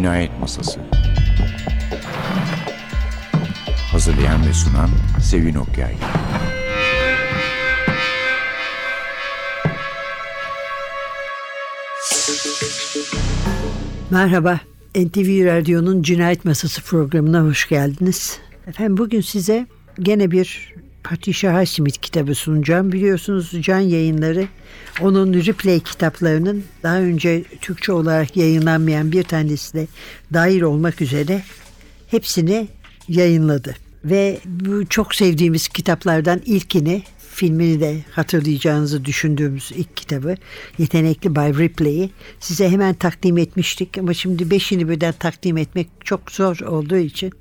Cinayet 0.00 0.40
Masası 0.40 0.80
Hazırlayan 3.92 4.46
ve 4.46 4.52
sunan 4.52 4.90
Sevin 5.22 5.54
Okyay 5.54 5.94
Merhaba, 14.10 14.60
NTV 14.96 15.44
Radyo'nun 15.44 16.02
Cinayet 16.02 16.44
Masası 16.44 16.82
programına 16.82 17.40
hoş 17.40 17.68
geldiniz. 17.68 18.38
Efendim 18.66 18.96
bugün 18.96 19.20
size 19.20 19.66
gene 19.98 20.30
bir 20.30 20.74
Patricia 21.04 21.60
Highsmith 21.60 21.98
kitabı 21.98 22.34
sunacağım. 22.34 22.92
Biliyorsunuz 22.92 23.52
Can 23.60 23.80
Yayınları 23.80 24.48
onun 25.00 25.34
replay 25.34 25.80
kitaplarının 25.80 26.64
daha 26.82 27.00
önce 27.00 27.44
Türkçe 27.60 27.92
olarak 27.92 28.36
yayınlanmayan 28.36 29.12
bir 29.12 29.22
tanesi 29.22 29.74
de 29.74 29.86
dahil 30.32 30.60
olmak 30.60 31.02
üzere 31.02 31.42
hepsini 32.06 32.68
yayınladı. 33.08 33.76
Ve 34.04 34.38
bu 34.44 34.86
çok 34.86 35.14
sevdiğimiz 35.14 35.68
kitaplardan 35.68 36.42
ilkini 36.44 37.02
filmini 37.32 37.80
de 37.80 37.96
hatırlayacağınızı 38.10 39.04
düşündüğümüz 39.04 39.72
ilk 39.74 39.96
kitabı 39.96 40.34
Yetenekli 40.78 41.34
Bay 41.34 41.54
Ripley'i 41.54 42.10
size 42.40 42.68
hemen 42.68 42.94
takdim 42.94 43.38
etmiştik 43.38 43.98
ama 43.98 44.14
şimdi 44.14 44.50
beşini 44.50 44.88
birden 44.88 45.12
takdim 45.12 45.56
etmek 45.56 45.88
çok 46.04 46.30
zor 46.30 46.60
olduğu 46.60 46.96
için 46.96 47.32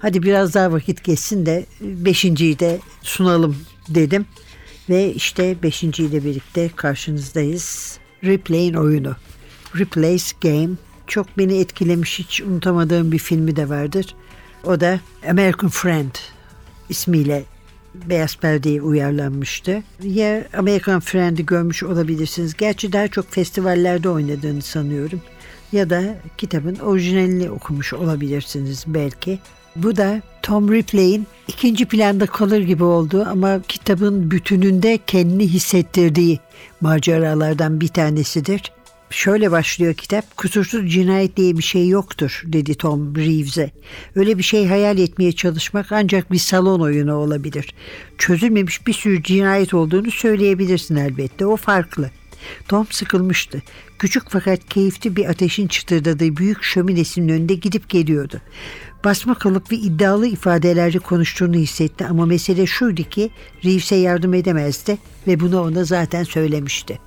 hadi 0.00 0.22
biraz 0.22 0.54
daha 0.54 0.72
vakit 0.72 1.04
geçsin 1.04 1.46
de 1.46 1.66
beşinciyi 1.80 2.58
de 2.58 2.78
sunalım 3.02 3.56
dedim 3.88 4.26
ve 4.88 5.14
işte 5.14 5.62
beşinciyle 5.62 6.24
birlikte 6.24 6.70
karşınızdayız. 6.76 7.98
Ripley'in 8.24 8.74
oyunu. 8.74 9.16
Ripley's 9.76 10.32
Game 10.40 10.70
çok 11.06 11.38
beni 11.38 11.58
etkilemiş 11.58 12.18
hiç 12.18 12.40
unutamadığım 12.40 13.12
bir 13.12 13.18
filmi 13.18 13.56
de 13.56 13.68
vardır. 13.68 14.14
O 14.64 14.80
da 14.80 15.00
American 15.28 15.70
Friend 15.70 16.14
ismiyle 16.88 17.44
Beyaz 17.94 18.36
Perde'ye 18.36 18.82
uyarlanmıştı. 18.82 19.82
Ya 20.02 20.44
American 20.58 21.00
Friend'i 21.00 21.46
görmüş 21.46 21.82
olabilirsiniz. 21.82 22.56
Gerçi 22.56 22.92
daha 22.92 23.08
çok 23.08 23.30
festivallerde 23.30 24.08
oynadığını 24.08 24.62
sanıyorum. 24.62 25.20
Ya 25.72 25.90
da 25.90 26.16
kitabın 26.38 26.76
orijinalini 26.76 27.50
okumuş 27.50 27.92
olabilirsiniz 27.92 28.84
belki. 28.86 29.38
Bu 29.76 29.96
da 29.96 30.22
Tom 30.42 30.72
Ripley'in 30.72 31.26
ikinci 31.48 31.84
planda 31.84 32.26
kalır 32.26 32.60
gibi 32.60 32.84
olduğu 32.84 33.26
ama 33.26 33.62
kitabın 33.68 34.30
bütününde 34.30 34.98
kendini 35.06 35.48
hissettirdiği 35.48 36.38
maceralardan 36.80 37.80
bir 37.80 37.88
tanesidir. 37.88 38.72
Şöyle 39.10 39.50
başlıyor 39.50 39.94
kitap. 39.94 40.36
Kusursuz 40.36 40.92
cinayet 40.92 41.36
diye 41.36 41.58
bir 41.58 41.62
şey 41.62 41.88
yoktur 41.88 42.42
dedi 42.46 42.74
Tom 42.74 43.16
Reeves'e. 43.16 43.70
Öyle 44.16 44.38
bir 44.38 44.42
şey 44.42 44.66
hayal 44.66 44.98
etmeye 44.98 45.32
çalışmak 45.32 45.92
ancak 45.92 46.32
bir 46.32 46.38
salon 46.38 46.80
oyunu 46.80 47.14
olabilir. 47.14 47.74
Çözülmemiş 48.18 48.86
bir 48.86 48.92
sürü 48.92 49.22
cinayet 49.22 49.74
olduğunu 49.74 50.10
söyleyebilirsin 50.10 50.96
elbette. 50.96 51.46
O 51.46 51.56
farklı. 51.56 52.10
Tom 52.68 52.86
sıkılmıştı. 52.90 53.62
Küçük 53.98 54.22
fakat 54.28 54.68
keyifli 54.68 55.16
bir 55.16 55.26
ateşin 55.26 55.66
çıtırdadığı 55.66 56.36
büyük 56.36 56.62
şöminesinin 56.62 57.28
önünde 57.28 57.54
gidip 57.54 57.88
geliyordu. 57.88 58.40
Basma 59.04 59.34
kalıp 59.34 59.72
ve 59.72 59.76
iddialı 59.76 60.26
ifadelerle 60.26 60.98
konuştuğunu 60.98 61.56
hissetti 61.56 62.06
ama 62.06 62.26
mesele 62.26 62.66
şuydu 62.66 63.02
ki 63.02 63.30
Reeves'e 63.64 63.96
yardım 63.96 64.34
edemezdi 64.34 64.98
ve 65.26 65.40
bunu 65.40 65.62
ona 65.62 65.84
zaten 65.84 66.24
söylemişti. 66.24 66.98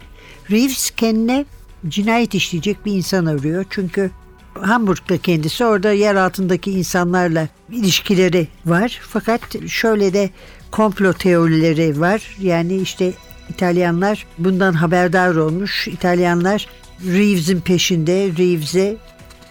Reeves 0.51 0.91
kendine 0.91 1.45
cinayet 1.87 2.35
işleyecek 2.35 2.85
bir 2.85 2.91
insan 2.91 3.25
arıyor. 3.25 3.65
Çünkü 3.69 4.11
Hamburg'da 4.53 5.17
kendisi 5.17 5.65
orada 5.65 5.91
yer 5.91 6.15
altındaki 6.15 6.71
insanlarla 6.71 7.47
ilişkileri 7.71 8.47
var. 8.65 8.99
Fakat 9.01 9.67
şöyle 9.67 10.13
de 10.13 10.29
komplo 10.71 11.13
teorileri 11.13 11.99
var. 11.99 12.21
Yani 12.41 12.77
işte 12.77 13.13
İtalyanlar 13.49 14.25
bundan 14.37 14.73
haberdar 14.73 15.35
olmuş. 15.35 15.87
İtalyanlar 15.87 16.67
Reeves'in 17.05 17.61
peşinde 17.61 18.13
Reeves'i 18.37 18.97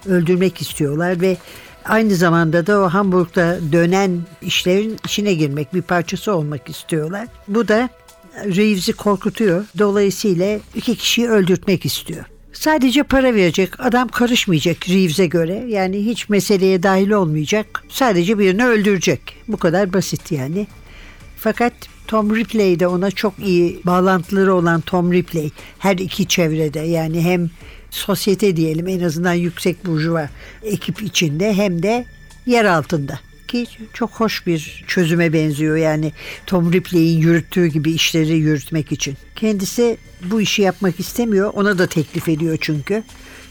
öldürmek 0.07 0.61
istiyorlar 0.61 1.21
ve 1.21 1.37
aynı 1.85 2.15
zamanda 2.15 2.67
da 2.67 2.81
o 2.81 2.89
Hamburg'da 2.89 3.59
dönen 3.73 4.21
işlerin 4.43 4.97
içine 5.05 5.35
girmek, 5.35 5.75
bir 5.75 5.83
parçası 5.83 6.35
olmak 6.35 6.69
istiyorlar. 6.69 7.29
Bu 7.49 7.69
da 7.69 7.89
Reeves'i 8.45 8.93
korkutuyor. 8.93 9.65
Dolayısıyla 9.79 10.59
iki 10.75 10.97
kişiyi 10.97 11.29
öldürtmek 11.29 11.87
istiyor. 11.87 12.25
Sadece 12.53 13.03
para 13.03 13.35
verecek. 13.35 13.81
Adam 13.81 14.09
karışmayacak 14.09 14.89
Reeves'e 14.89 15.27
göre. 15.27 15.65
Yani 15.69 16.07
hiç 16.07 16.29
meseleye 16.29 16.83
dahil 16.83 17.11
olmayacak. 17.11 17.85
Sadece 17.89 18.39
birini 18.39 18.67
öldürecek. 18.67 19.21
Bu 19.49 19.57
kadar 19.57 19.93
basit 19.93 20.33
yani. 20.33 20.67
Fakat 21.37 21.73
Tom 22.07 22.37
Ripley 22.37 22.81
de 22.81 22.87
ona 22.87 23.11
çok 23.11 23.35
iyi 23.39 23.81
bağlantıları 23.87 24.55
olan 24.55 24.81
Tom 24.81 25.13
Ripley 25.13 25.51
her 25.79 25.97
iki 25.97 26.27
çevrede 26.27 26.81
yani 26.81 27.23
hem 27.23 27.51
sosyete 27.91 28.57
diyelim 28.57 28.89
en 28.89 29.01
azından 29.01 29.35
yüksek 29.35 29.87
burjuva 29.87 30.29
ekip 30.63 31.03
içinde 31.03 31.55
hem 31.55 31.83
de 31.83 32.05
yer 32.47 32.65
altında 32.65 33.19
ki 33.53 33.67
çok 33.93 34.11
hoş 34.11 34.47
bir 34.47 34.85
çözüme 34.87 35.33
benziyor 35.33 35.77
yani 35.77 36.13
Tom 36.47 36.73
Ripley'in 36.73 37.19
yürüttüğü 37.19 37.67
gibi 37.67 37.93
işleri 37.93 38.37
yürütmek 38.39 38.93
için. 38.93 39.17
Kendisi 39.37 39.97
bu 40.31 40.41
işi 40.41 40.63
yapmak 40.63 41.01
istemiyor. 41.01 41.51
Ona 41.55 41.79
da 41.79 41.87
teklif 41.87 42.29
ediyor 42.29 42.59
çünkü. 42.61 43.03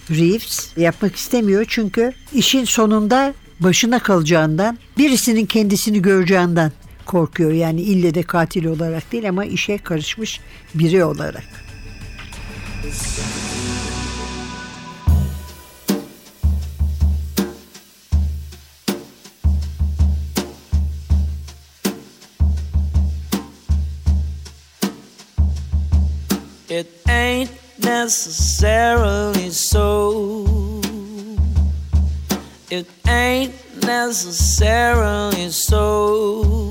Reeves 0.10 0.78
yapmak 0.78 1.16
istemiyor 1.16 1.66
çünkü 1.68 2.14
işin 2.34 2.66
sonunda 2.66 3.34
başına 3.60 4.00
kalacağından, 4.00 4.78
birisinin 4.98 5.46
kendisini 5.46 6.02
göreceğinden 6.02 6.72
korkuyor. 7.06 7.52
Yani 7.52 7.82
ille 7.82 8.14
de 8.14 8.24
katil 8.24 8.66
olarak 8.66 9.12
değil 9.12 9.30
ama 9.30 9.46
işe 9.46 9.78
karışmış 9.78 10.40
biri 10.76 11.04
olarak. 11.04 11.44
It 26.70 26.88
ain't 27.06 27.52
necessarily 27.84 29.52
so. 29.52 30.46
It 32.70 32.88
ain't 33.06 33.54
necessarily 33.86 35.52
so. 35.52 36.71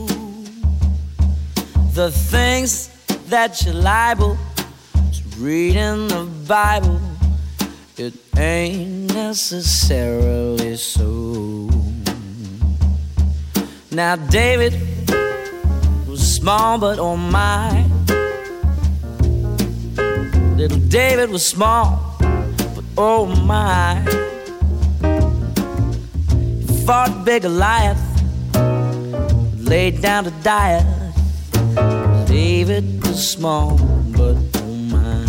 The 1.92 2.12
things 2.12 2.88
that 3.26 3.62
you're 3.64 3.74
liable 3.74 4.38
to 4.94 5.22
read 5.38 5.74
in 5.74 6.06
the 6.06 6.24
Bible, 6.46 7.00
it 7.96 8.14
ain't 8.38 9.12
necessarily 9.12 10.76
so. 10.76 11.68
Now, 13.90 14.14
David 14.14 14.72
was 16.08 16.22
small, 16.36 16.78
but 16.78 17.00
oh 17.00 17.16
my. 17.16 17.84
Little 20.56 20.78
David 20.88 21.30
was 21.30 21.44
small, 21.44 22.16
but 22.20 22.84
oh 22.96 23.26
my. 23.26 24.00
He 26.60 26.86
fought 26.86 27.24
big 27.24 27.42
Goliath, 27.42 28.00
laid 29.58 30.00
down 30.00 30.24
to 30.24 30.30
die. 30.42 30.99
David 32.52 33.06
was 33.06 33.30
small, 33.30 33.78
but 34.18 34.36
oh 34.56 34.74
my. 34.90 35.24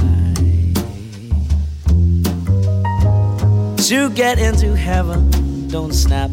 To 3.89 4.09
get 4.09 4.39
into 4.39 4.75
heaven, 4.75 5.29
don't 5.67 5.93
snap 5.93 6.31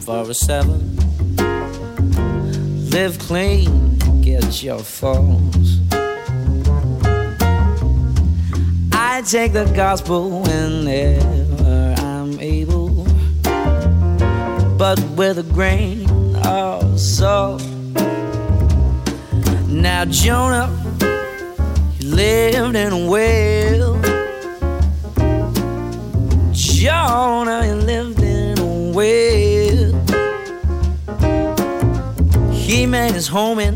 for 0.00 0.22
a 0.22 0.32
seven. 0.32 0.96
Live 2.88 3.18
clean, 3.18 3.98
get 4.22 4.62
your 4.62 4.78
falls. 4.78 5.80
I 8.92 9.22
take 9.28 9.52
the 9.52 9.70
gospel 9.76 10.40
whenever 10.40 11.94
I'm 11.98 12.40
able, 12.40 13.04
but 14.78 14.98
with 15.18 15.36
a 15.38 15.46
grain 15.52 16.08
of 16.36 16.98
salt. 16.98 17.73
Now, 19.84 20.06
Jonah, 20.06 20.68
he 21.98 22.04
lived 22.06 22.74
in 22.74 22.90
a 22.90 23.06
well. 23.06 24.00
Jonah, 26.52 27.66
he 27.66 27.72
lived 27.72 28.18
in 28.22 28.58
a 28.60 28.92
well. 28.94 29.92
He 32.50 32.86
made 32.86 33.12
his 33.12 33.28
home 33.28 33.58
in 33.58 33.74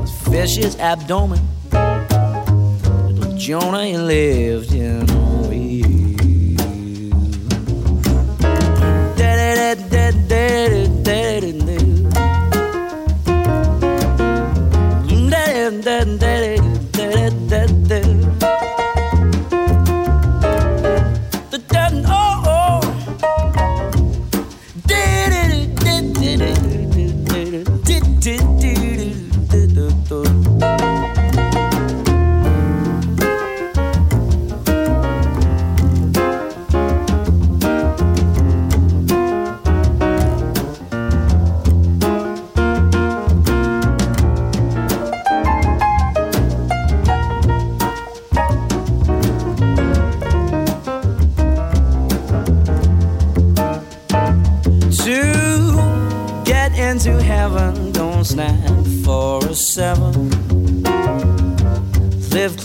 his 0.00 0.10
fish's 0.28 0.74
abdomen. 0.76 1.40
Little 1.70 3.36
Jonah, 3.36 3.84
he 3.84 3.98
lived 3.98 4.72
in 4.72 5.02
a 5.10 5.14
well. 5.48 6.10
dun 15.82 16.18
dun 16.18 16.20
dun. 16.20 16.79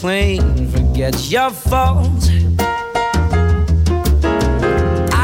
Clean, 0.06 0.68
forget 0.68 1.16
your 1.32 1.50
faults. 1.50 2.30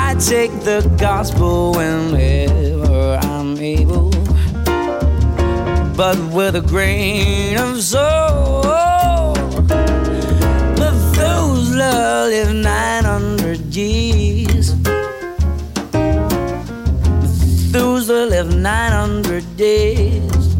I 0.04 0.16
take 0.18 0.54
the 0.70 0.82
gospel 0.98 1.74
whenever 1.74 3.20
I'm 3.22 3.60
able, 3.60 4.10
but 5.96 6.18
with 6.34 6.56
a 6.56 6.64
grain 6.66 7.60
of 7.60 7.84
salt. 7.84 8.66
Methuselah 10.80 12.26
lived 12.34 12.56
900 12.56 13.60
years. 13.76 14.74
Methuselah 17.22 18.26
lived 18.34 18.58
900 18.58 19.46
days. 19.58 20.56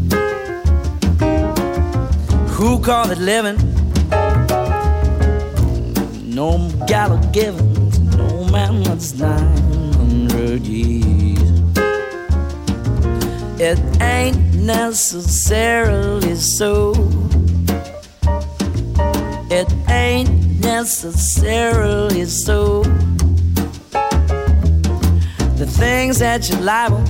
Who 2.56 2.78
called 2.78 3.10
it 3.10 3.18
living? 3.18 3.71
No 6.42 6.58
gala 6.88 7.20
giving, 7.32 7.88
no 8.16 8.44
man 8.50 8.82
that's 8.82 9.14
900 9.14 10.66
years. 10.66 11.38
It 13.60 13.78
ain't 14.02 14.52
necessarily 14.56 16.34
so. 16.34 16.94
It 19.52 19.72
ain't 19.88 20.60
necessarily 20.60 22.24
so. 22.24 22.82
The 25.60 25.68
things 25.78 26.18
that 26.18 26.50
you're 26.50 26.60
liable 26.60 27.04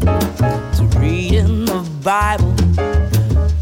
to 0.00 0.98
read 0.98 1.34
in 1.34 1.66
the 1.66 1.88
Bible, 2.02 2.52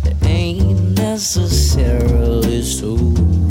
it 0.07 0.17
ain't 0.25 0.97
necessarily 0.97 2.63
so. 2.63 3.44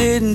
Necessarily 0.00 0.30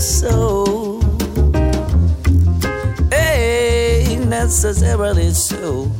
so. 0.00 1.00
Ain't 3.12 4.28
necessarily 4.28 5.30
so. 5.32 5.90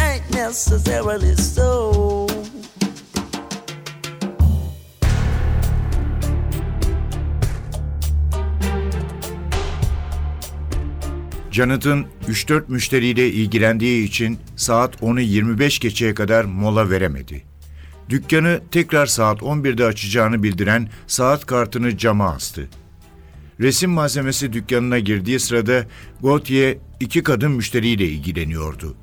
Ain't 0.00 0.30
necessarily 0.30 1.36
so. 1.36 2.26
Jonathan 11.50 12.04
3-4 12.28 12.62
müşteriyle 12.68 13.28
ilgilendiği 13.30 14.08
için 14.08 14.38
saat 14.56 14.94
10'u 14.94 15.20
25 15.20 15.78
geçeye 15.78 16.14
kadar 16.14 16.44
mola 16.44 16.90
veremedi. 16.90 17.44
Dükkanı 18.08 18.60
tekrar 18.70 19.06
saat 19.06 19.40
11'de 19.40 19.84
açacağını 19.84 20.42
bildiren 20.42 20.88
saat 21.06 21.46
kartını 21.46 21.98
cama 21.98 22.30
astı. 22.30 22.68
Resim 23.60 23.90
malzemesi 23.90 24.52
dükkanına 24.52 24.98
girdiği 24.98 25.40
sırada 25.40 25.86
Gautier 26.22 26.76
iki 27.00 27.22
kadın 27.22 27.52
müşteriyle 27.52 28.04
ilgileniyordu. 28.08 28.94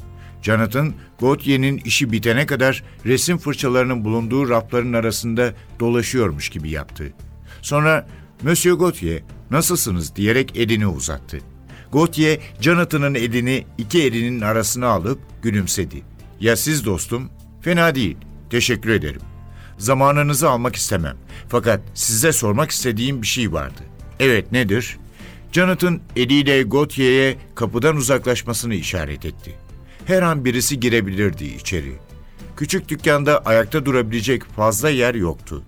Jonathan, 0.41 0.93
Gautier'in 1.19 1.77
işi 1.77 2.11
bitene 2.11 2.45
kadar 2.45 2.83
resim 3.05 3.37
fırçalarının 3.37 4.05
bulunduğu 4.05 4.49
rafların 4.49 4.93
arasında 4.93 5.53
dolaşıyormuş 5.79 6.49
gibi 6.49 6.69
yaptı. 6.69 7.13
Sonra 7.61 8.07
Monsieur 8.41 8.77
Gautier, 8.79 9.21
nasılsınız 9.51 10.15
diyerek 10.15 10.57
elini 10.57 10.87
uzattı. 10.87 11.39
Gautier, 11.93 12.39
Jonathan'ın 12.61 13.15
elini 13.15 13.65
iki 13.77 14.03
elinin 14.03 14.41
arasına 14.41 14.87
alıp 14.87 15.19
gülümsedi. 15.41 16.03
Ya 16.39 16.55
siz 16.55 16.85
dostum? 16.85 17.29
Fena 17.61 17.95
değil, 17.95 18.17
teşekkür 18.49 18.89
ederim. 18.89 19.21
Zamanınızı 19.77 20.49
almak 20.49 20.75
istemem. 20.75 21.17
Fakat 21.49 21.81
size 21.93 22.31
sormak 22.31 22.71
istediğim 22.71 23.21
bir 23.21 23.27
şey 23.27 23.53
vardı. 23.53 23.92
Evet 24.23 24.51
nedir? 24.51 24.97
Jonathan 25.51 25.99
eliyle 26.15 26.61
Gautier'e 26.63 27.37
kapıdan 27.55 27.95
uzaklaşmasını 27.95 28.75
işaret 28.75 29.25
etti. 29.25 29.55
Her 30.05 30.21
an 30.21 30.45
birisi 30.45 30.79
girebilirdi 30.79 31.45
içeri. 31.45 31.93
Küçük 32.57 32.89
dükkanda 32.89 33.39
ayakta 33.39 33.85
durabilecek 33.85 34.43
fazla 34.43 34.89
yer 34.89 35.15
yoktu. 35.15 35.63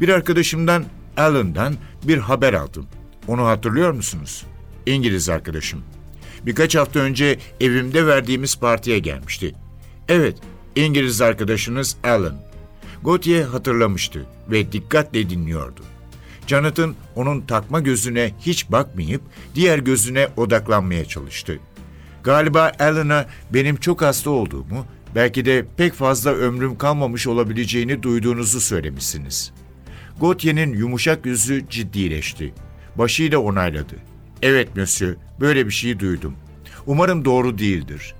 Bir 0.00 0.08
arkadaşımdan, 0.08 0.84
Alan'dan 1.16 1.74
bir 2.02 2.18
haber 2.18 2.52
aldım. 2.52 2.86
Onu 3.28 3.46
hatırlıyor 3.46 3.90
musunuz? 3.90 4.46
İngiliz 4.86 5.28
arkadaşım. 5.28 5.82
Birkaç 6.46 6.76
hafta 6.76 7.00
önce 7.00 7.38
evimde 7.60 8.06
verdiğimiz 8.06 8.58
partiye 8.58 8.98
gelmişti. 8.98 9.54
Evet, 10.08 10.38
İngiliz 10.76 11.20
arkadaşınız 11.20 11.96
Alan. 12.04 12.38
Gautier 13.04 13.42
hatırlamıştı 13.42 14.26
ve 14.50 14.72
dikkatle 14.72 15.30
dinliyordu. 15.30 15.82
Jonathan 16.46 16.94
onun 17.14 17.40
takma 17.40 17.80
gözüne 17.80 18.32
hiç 18.40 18.70
bakmayıp 18.70 19.22
diğer 19.54 19.78
gözüne 19.78 20.28
odaklanmaya 20.36 21.04
çalıştı. 21.04 21.58
Galiba 22.22 22.72
Alan'a 22.78 23.26
benim 23.50 23.76
çok 23.76 24.02
hasta 24.02 24.30
olduğumu, 24.30 24.86
belki 25.14 25.44
de 25.44 25.66
pek 25.76 25.94
fazla 25.94 26.30
ömrüm 26.30 26.78
kalmamış 26.78 27.26
olabileceğini 27.26 28.02
duyduğunuzu 28.02 28.60
söylemişsiniz. 28.60 29.52
Gautier'in 30.20 30.72
yumuşak 30.72 31.26
yüzü 31.26 31.64
ciddileşti. 31.70 32.54
Başıyla 32.98 33.38
onayladı. 33.38 33.94
Evet 34.42 34.76
monsieur, 34.76 35.16
böyle 35.40 35.66
bir 35.66 35.70
şey 35.70 35.98
duydum. 36.00 36.34
Umarım 36.86 37.24
doğru 37.24 37.58
değildir. 37.58 38.14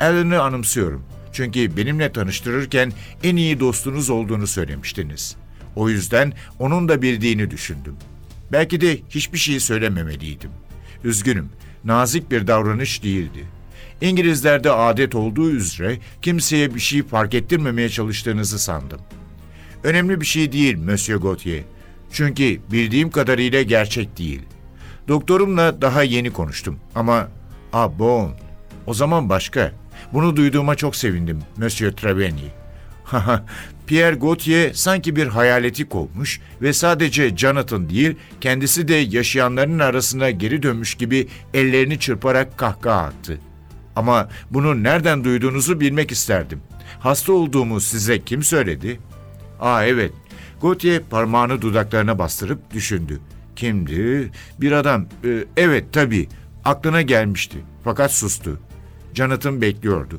Alan'ı 0.00 0.42
anımsıyorum. 0.42 1.04
Çünkü 1.32 1.76
benimle 1.76 2.12
tanıştırırken 2.12 2.92
en 3.22 3.36
iyi 3.36 3.60
dostunuz 3.60 4.10
olduğunu 4.10 4.46
söylemiştiniz. 4.46 5.36
O 5.76 5.88
yüzden 5.88 6.32
onun 6.58 6.88
da 6.88 7.02
bildiğini 7.02 7.50
düşündüm. 7.50 7.96
Belki 8.52 8.80
de 8.80 8.98
hiçbir 9.10 9.38
şey 9.38 9.60
söylememeliydim. 9.60 10.50
Üzgünüm, 11.04 11.48
nazik 11.84 12.30
bir 12.30 12.46
davranış 12.46 13.02
değildi. 13.02 13.46
İngilizlerde 14.00 14.70
adet 14.70 15.14
olduğu 15.14 15.50
üzere 15.50 15.98
kimseye 16.22 16.74
bir 16.74 16.80
şey 16.80 17.02
fark 17.02 17.34
ettirmemeye 17.34 17.88
çalıştığınızı 17.88 18.58
sandım. 18.58 19.00
Önemli 19.84 20.20
bir 20.20 20.26
şey 20.26 20.52
değil 20.52 20.78
Monsieur 20.78 21.20
Gautier. 21.20 21.62
Çünkü 22.12 22.60
bildiğim 22.72 23.10
kadarıyla 23.10 23.62
gerçek 23.62 24.18
değil. 24.18 24.42
Doktorumla 25.08 25.82
daha 25.82 26.02
yeni 26.02 26.30
konuştum 26.30 26.78
ama 26.94 27.28
ah 27.72 27.90
bon, 27.98 28.32
o 28.86 28.94
zaman 28.94 29.28
başka. 29.28 29.72
Bunu 30.12 30.36
duyduğuma 30.36 30.74
çok 30.74 30.96
sevindim 30.96 31.42
Monsieur 31.56 31.92
Treveni. 31.92 32.59
Pierre 33.86 34.16
Gautier 34.16 34.72
sanki 34.72 35.16
bir 35.16 35.26
hayaleti 35.26 35.88
kovmuş 35.88 36.40
ve 36.62 36.72
sadece 36.72 37.36
Jonathan 37.36 37.88
değil, 37.88 38.16
kendisi 38.40 38.88
de 38.88 38.94
yaşayanların 38.94 39.78
arasına 39.78 40.30
geri 40.30 40.62
dönmüş 40.62 40.94
gibi 40.94 41.28
ellerini 41.54 41.98
çırparak 41.98 42.58
kahkaha 42.58 43.00
attı. 43.00 43.38
Ama 43.96 44.28
bunu 44.50 44.82
nereden 44.82 45.24
duyduğunuzu 45.24 45.80
bilmek 45.80 46.10
isterdim. 46.10 46.60
Hasta 47.00 47.32
olduğumu 47.32 47.80
size 47.80 48.18
kim 48.20 48.42
söyledi? 48.42 49.00
Aa 49.60 49.84
evet. 49.84 50.12
Gautier 50.62 51.02
parmağını 51.02 51.62
dudaklarına 51.62 52.18
bastırıp 52.18 52.74
düşündü. 52.74 53.20
Kimdi? 53.56 54.30
Bir 54.60 54.72
adam. 54.72 55.06
Ee, 55.24 55.44
evet 55.56 55.84
tabii. 55.92 56.28
Aklına 56.64 57.02
gelmişti. 57.02 57.58
Fakat 57.84 58.12
sustu. 58.12 58.60
Jonathan 59.14 59.60
bekliyordu. 59.60 60.18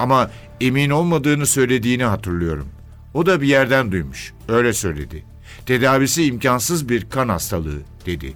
Ama 0.00 0.30
emin 0.60 0.90
olmadığını 0.90 1.46
söylediğini 1.46 2.04
hatırlıyorum. 2.04 2.68
O 3.14 3.26
da 3.26 3.40
bir 3.40 3.48
yerden 3.48 3.92
duymuş. 3.92 4.32
Öyle 4.48 4.72
söyledi. 4.72 5.24
Tedavisi 5.66 6.24
imkansız 6.24 6.88
bir 6.88 7.10
kan 7.10 7.28
hastalığı 7.28 7.78
dedi. 8.06 8.34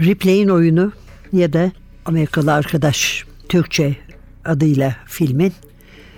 Ripley'in 0.00 0.48
oyunu 0.48 0.92
ya 1.32 1.52
da 1.52 1.72
Amerikalı 2.04 2.52
Arkadaş 2.52 3.24
Türkçe 3.48 3.96
adıyla 4.44 4.96
filmin. 5.06 5.52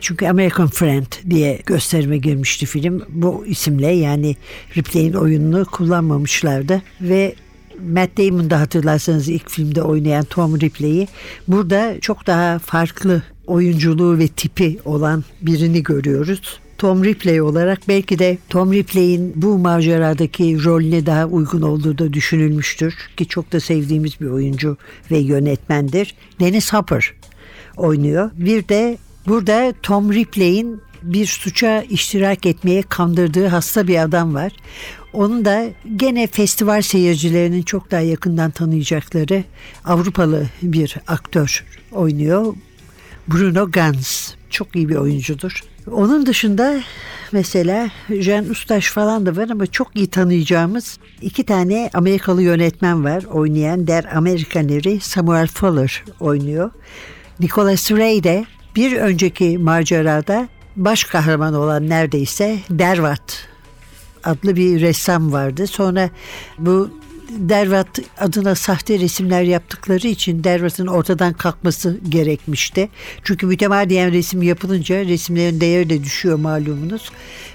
Çünkü 0.00 0.26
American 0.26 0.68
Friend 0.68 1.06
diye 1.30 1.62
gösterime 1.66 2.18
girmişti 2.18 2.66
film. 2.66 3.02
Bu 3.08 3.46
isimle 3.46 3.90
yani 3.90 4.36
Ripley'in 4.76 5.12
oyununu 5.12 5.64
kullanmamışlardı 5.64 6.82
ve 7.00 7.34
Matt 7.90 8.18
Damon 8.18 8.50
da 8.50 8.60
hatırlarsanız 8.60 9.28
ilk 9.28 9.50
filmde 9.50 9.82
oynayan 9.82 10.24
Tom 10.24 10.60
Ripley'i 10.60 11.08
burada 11.48 12.00
çok 12.00 12.26
daha 12.26 12.58
farklı 12.58 13.22
oyunculuğu 13.46 14.18
ve 14.18 14.28
tipi 14.28 14.78
olan 14.84 15.24
birini 15.42 15.82
görüyoruz. 15.82 16.60
Tom 16.78 17.04
Ripley 17.04 17.42
olarak 17.42 17.88
belki 17.88 18.18
de 18.18 18.38
Tom 18.48 18.72
Ripley'in 18.72 19.32
bu 19.36 19.58
maceradaki 19.58 20.64
rolüne 20.64 21.06
daha 21.06 21.26
uygun 21.26 21.62
olduğu 21.62 21.98
da 21.98 22.12
düşünülmüştür 22.12 22.94
ki 23.16 23.28
çok 23.28 23.52
da 23.52 23.60
sevdiğimiz 23.60 24.20
bir 24.20 24.26
oyuncu 24.26 24.76
ve 25.10 25.18
yönetmendir. 25.18 26.14
Dennis 26.40 26.72
Hopper 26.72 27.14
oynuyor. 27.76 28.30
Bir 28.34 28.68
de 28.68 28.98
burada 29.26 29.74
Tom 29.82 30.12
Ripley'in 30.12 30.80
bir 31.02 31.26
suça 31.26 31.82
iştirak 31.82 32.46
etmeye 32.46 32.82
kandırdığı 32.82 33.46
hasta 33.46 33.88
bir 33.88 34.02
adam 34.02 34.34
var. 34.34 34.52
Onu 35.12 35.44
da 35.44 35.64
gene 35.96 36.26
festival 36.26 36.82
seyircilerinin 36.82 37.62
çok 37.62 37.90
daha 37.90 38.00
yakından 38.00 38.50
tanıyacakları 38.50 39.44
Avrupalı 39.84 40.46
bir 40.62 40.96
aktör 41.06 41.64
oynuyor. 41.92 42.54
Bruno 43.28 43.70
Ganz. 43.70 44.34
Çok 44.50 44.76
iyi 44.76 44.88
bir 44.88 44.96
oyuncudur. 44.96 45.62
Onun 45.90 46.26
dışında 46.26 46.80
mesela 47.32 47.90
Jean 48.10 48.50
Ustaş 48.50 48.90
falan 48.90 49.26
da 49.26 49.36
var 49.36 49.48
ama 49.48 49.66
çok 49.66 49.96
iyi 49.96 50.06
tanıyacağımız 50.06 50.98
iki 51.22 51.44
tane 51.44 51.90
Amerikalı 51.94 52.42
yönetmen 52.42 53.04
var 53.04 53.24
oynayan 53.24 53.86
Der 53.86 54.04
Amerikaneri 54.16 55.00
Samuel 55.00 55.46
Fuller 55.46 56.04
oynuyor. 56.20 56.70
Nicholas 57.40 57.90
Ray 57.90 58.24
de 58.24 58.44
bir 58.76 58.96
önceki 58.96 59.58
macerada 59.58 60.48
baş 60.76 61.04
kahraman 61.04 61.54
olan 61.54 61.88
neredeyse 61.88 62.58
Dervat 62.70 63.51
adlı 64.24 64.56
bir 64.56 64.80
ressam 64.80 65.32
vardı. 65.32 65.66
Sonra 65.66 66.10
bu 66.58 66.90
Dervat 67.38 67.98
adına 68.18 68.54
sahte 68.54 68.98
resimler 68.98 69.42
yaptıkları 69.42 70.06
için 70.06 70.44
Dervat'ın 70.44 70.86
ortadan 70.86 71.32
kalkması 71.32 72.00
gerekmişti. 72.08 72.88
Çünkü 73.24 73.46
mütemadiyen 73.46 74.12
resim 74.12 74.42
yapılınca 74.42 75.04
resimlerin 75.04 75.60
değeri 75.60 75.90
de 75.90 76.04
düşüyor 76.04 76.38
malumunuz. 76.38 77.10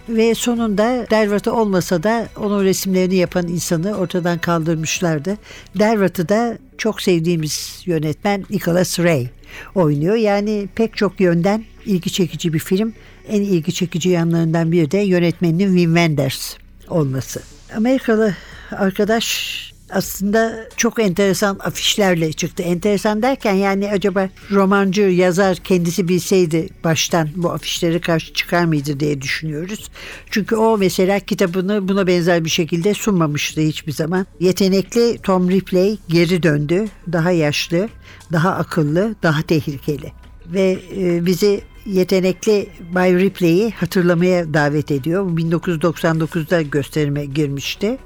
Ve 0.09 0.35
sonunda 0.35 1.07
Dervat'ı 1.09 1.53
olmasa 1.53 2.03
da 2.03 2.27
onun 2.35 2.63
resimlerini 2.63 3.15
yapan 3.15 3.47
insanı 3.47 3.97
ortadan 3.97 4.37
kaldırmışlardı. 4.37 5.37
Dervat'ı 5.79 6.29
da 6.29 6.57
çok 6.77 7.01
sevdiğimiz 7.01 7.83
yönetmen 7.85 8.45
Nicholas 8.49 8.99
Ray 8.99 9.27
oynuyor. 9.75 10.15
Yani 10.15 10.67
pek 10.75 10.97
çok 10.97 11.19
yönden 11.19 11.63
ilgi 11.85 12.11
çekici 12.11 12.53
bir 12.53 12.59
film. 12.59 12.93
En 13.29 13.41
ilgi 13.41 13.73
çekici 13.73 14.09
yanlarından 14.09 14.71
biri 14.71 14.91
de 14.91 14.97
yönetmeninin 14.97 15.67
Wim 15.67 15.95
Wenders 15.95 16.55
olması. 16.89 17.41
Amerikalı 17.75 18.35
arkadaş 18.71 19.57
aslında 19.89 20.69
çok 20.77 20.99
enteresan 20.99 21.59
afişlerle 21.63 22.33
çıktı. 22.33 22.63
Enteresan 22.63 23.21
derken 23.21 23.53
yani 23.53 23.91
acaba 23.91 24.29
romancı, 24.51 25.01
yazar 25.01 25.57
kendisi 25.57 26.07
bilseydi 26.07 26.69
baştan 26.83 27.29
bu 27.35 27.51
afişleri 27.51 28.01
karşı 28.01 28.33
çıkar 28.33 28.65
mıydı 28.65 28.99
diye 28.99 29.21
düşünüyoruz. 29.21 29.89
Çünkü 30.29 30.55
o 30.55 30.77
mesela 30.77 31.19
kitabını 31.19 31.87
buna 31.87 32.07
benzer 32.07 32.45
bir 32.45 32.49
şekilde 32.49 32.93
sunmamıştı 32.93 33.61
hiçbir 33.61 33.91
zaman. 33.91 34.25
Yetenekli 34.39 35.17
Tom 35.23 35.49
Ripley 35.49 35.97
geri 36.09 36.43
döndü. 36.43 36.85
Daha 37.11 37.31
yaşlı, 37.31 37.89
daha 38.31 38.49
akıllı, 38.51 39.15
daha 39.23 39.41
tehlikeli. 39.41 40.11
Ve 40.45 40.79
e, 40.97 41.25
bizi 41.25 41.61
yetenekli 41.87 42.69
Bay 42.95 43.13
Ripley'i 43.13 43.71
hatırlamaya 43.71 44.53
davet 44.53 44.91
ediyor. 44.91 45.25
Bu 45.25 45.39
1999'da 45.39 46.61
gösterime 46.61 47.25
girmişti. 47.25 47.97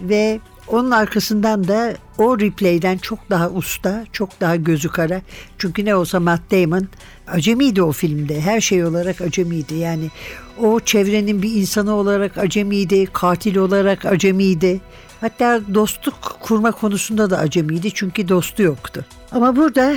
Ve 0.00 0.40
onun 0.68 0.90
arkasından 0.90 1.68
da 1.68 1.94
o 2.18 2.40
replay'den 2.40 2.98
çok 2.98 3.30
daha 3.30 3.50
usta, 3.50 4.04
çok 4.12 4.40
daha 4.40 4.56
gözü 4.56 4.88
kara. 4.88 5.22
Çünkü 5.58 5.84
ne 5.84 5.94
olsa 5.94 6.20
Matt 6.20 6.50
Damon 6.50 6.88
acemiydi 7.26 7.82
o 7.82 7.92
filmde. 7.92 8.40
Her 8.40 8.60
şey 8.60 8.84
olarak 8.84 9.20
acemiydi. 9.20 9.74
Yani 9.74 10.10
o 10.58 10.80
çevrenin 10.80 11.42
bir 11.42 11.50
insanı 11.54 11.94
olarak 11.94 12.38
acemiydi, 12.38 13.06
katil 13.06 13.56
olarak 13.56 14.04
acemiydi. 14.04 14.80
Hatta 15.20 15.60
dostluk 15.74 16.38
kurma 16.40 16.72
konusunda 16.72 17.30
da 17.30 17.38
acemiydi 17.38 17.90
çünkü 17.94 18.28
dostu 18.28 18.62
yoktu. 18.62 19.04
Ama 19.32 19.56
burada 19.56 19.96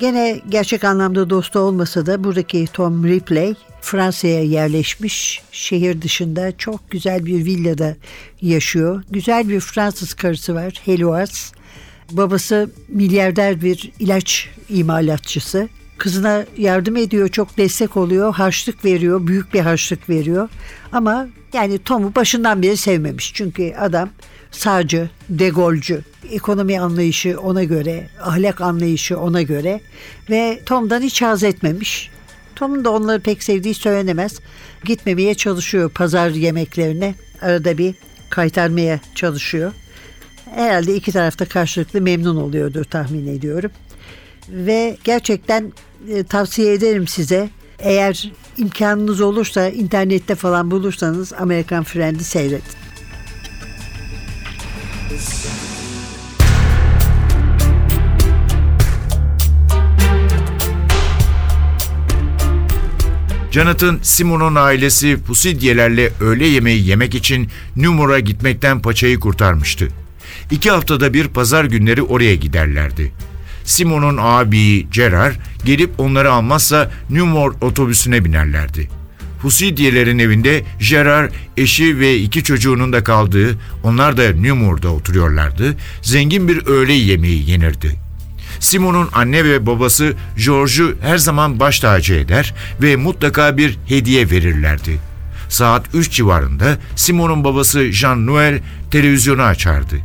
gene 0.00 0.40
gerçek 0.48 0.84
anlamda 0.84 1.30
dostu 1.30 1.58
olmasa 1.58 2.06
da 2.06 2.24
buradaki 2.24 2.66
Tom 2.72 3.04
Ripley 3.04 3.54
Fransa'ya 3.80 4.42
yerleşmiş. 4.42 5.42
Şehir 5.52 6.02
dışında 6.02 6.56
çok 6.56 6.90
güzel 6.90 7.26
bir 7.26 7.44
villada 7.44 7.96
yaşıyor. 8.42 9.04
Güzel 9.10 9.48
bir 9.48 9.60
Fransız 9.60 10.14
karısı 10.14 10.54
var 10.54 10.80
Heloise. 10.84 11.56
Babası 12.10 12.70
milyarder 12.88 13.62
bir 13.62 13.92
ilaç 13.98 14.48
imalatçısı. 14.68 15.68
Kızına 15.98 16.44
yardım 16.58 16.96
ediyor, 16.96 17.28
çok 17.28 17.56
destek 17.56 17.96
oluyor, 17.96 18.34
harçlık 18.34 18.84
veriyor, 18.84 19.26
büyük 19.26 19.54
bir 19.54 19.60
harçlık 19.60 20.08
veriyor. 20.08 20.48
Ama 20.92 21.28
yani 21.52 21.78
Tom'u 21.78 22.14
başından 22.14 22.62
beri 22.62 22.76
sevmemiş. 22.76 23.34
Çünkü 23.34 23.74
adam 23.74 24.08
sağcı, 24.50 25.10
degolcu, 25.28 26.00
ekonomi 26.30 26.80
anlayışı 26.80 27.40
ona 27.40 27.64
göre, 27.64 28.08
ahlak 28.22 28.60
anlayışı 28.60 29.18
ona 29.18 29.42
göre 29.42 29.80
ve 30.30 30.60
Tom'dan 30.66 31.02
hiç 31.02 31.22
haz 31.22 31.42
etmemiş. 31.42 32.10
Tom'un 32.56 32.84
da 32.84 32.90
onları 32.90 33.20
pek 33.20 33.42
sevdiği 33.42 33.74
söylenemez. 33.74 34.40
Gitmemeye 34.84 35.34
çalışıyor 35.34 35.90
pazar 35.90 36.30
yemeklerine. 36.30 37.14
Arada 37.42 37.78
bir 37.78 37.94
kaytarmaya 38.30 39.00
çalışıyor. 39.14 39.72
Herhalde 40.54 40.94
iki 40.94 41.12
tarafta 41.12 41.44
karşılıklı 41.44 42.00
memnun 42.00 42.36
oluyordur 42.36 42.84
tahmin 42.84 43.26
ediyorum. 43.26 43.70
Ve 44.48 44.96
gerçekten 45.04 45.72
e, 46.08 46.22
tavsiye 46.22 46.72
ederim 46.72 47.06
size. 47.06 47.50
Eğer 47.78 48.32
imkanınız 48.56 49.20
olursa 49.20 49.68
internette 49.68 50.34
falan 50.34 50.70
bulursanız 50.70 51.32
Amerikan 51.32 51.84
Friend'i 51.84 52.24
seyredin. 52.24 52.87
Jonathan, 63.50 63.98
Simon'un 64.02 64.54
ailesi 64.54 65.22
Pusidyelerle 65.26 66.10
öğle 66.20 66.46
yemeği 66.46 66.86
yemek 66.86 67.14
için 67.14 67.48
Numur'a 67.76 68.20
gitmekten 68.20 68.82
paçayı 68.82 69.20
kurtarmıştı. 69.20 69.88
İki 70.50 70.70
haftada 70.70 71.14
bir 71.14 71.28
pazar 71.28 71.64
günleri 71.64 72.02
oraya 72.02 72.34
giderlerdi. 72.34 73.12
Simon'un 73.64 74.16
abi 74.20 74.90
Gerard 74.90 75.34
gelip 75.64 76.00
onları 76.00 76.32
almazsa 76.32 76.90
Numor 77.10 77.54
otobüsüne 77.60 78.24
binerlerdi. 78.24 78.88
Pusidyelerin 79.42 80.18
evinde 80.18 80.64
Gerard, 80.90 81.32
eşi 81.56 81.98
ve 81.98 82.16
iki 82.16 82.42
çocuğunun 82.42 82.92
da 82.92 83.04
kaldığı, 83.04 83.58
onlar 83.82 84.16
da 84.16 84.34
Numur'da 84.34 84.88
oturuyorlardı, 84.88 85.76
zengin 86.02 86.48
bir 86.48 86.66
öğle 86.66 86.92
yemeği 86.92 87.50
yenirdi. 87.50 88.07
Simon'un 88.60 89.08
anne 89.12 89.44
ve 89.44 89.66
babası 89.66 90.14
George'u 90.44 90.94
her 91.00 91.18
zaman 91.18 91.60
baş 91.60 91.80
tacı 91.80 92.14
eder 92.14 92.54
ve 92.82 92.96
mutlaka 92.96 93.56
bir 93.56 93.78
hediye 93.86 94.30
verirlerdi. 94.30 94.98
Saat 95.48 95.94
3 95.94 96.12
civarında 96.12 96.78
Simon'un 96.96 97.44
babası 97.44 97.80
Jean-Noël 97.80 98.60
televizyonu 98.90 99.42
açardı. 99.42 99.96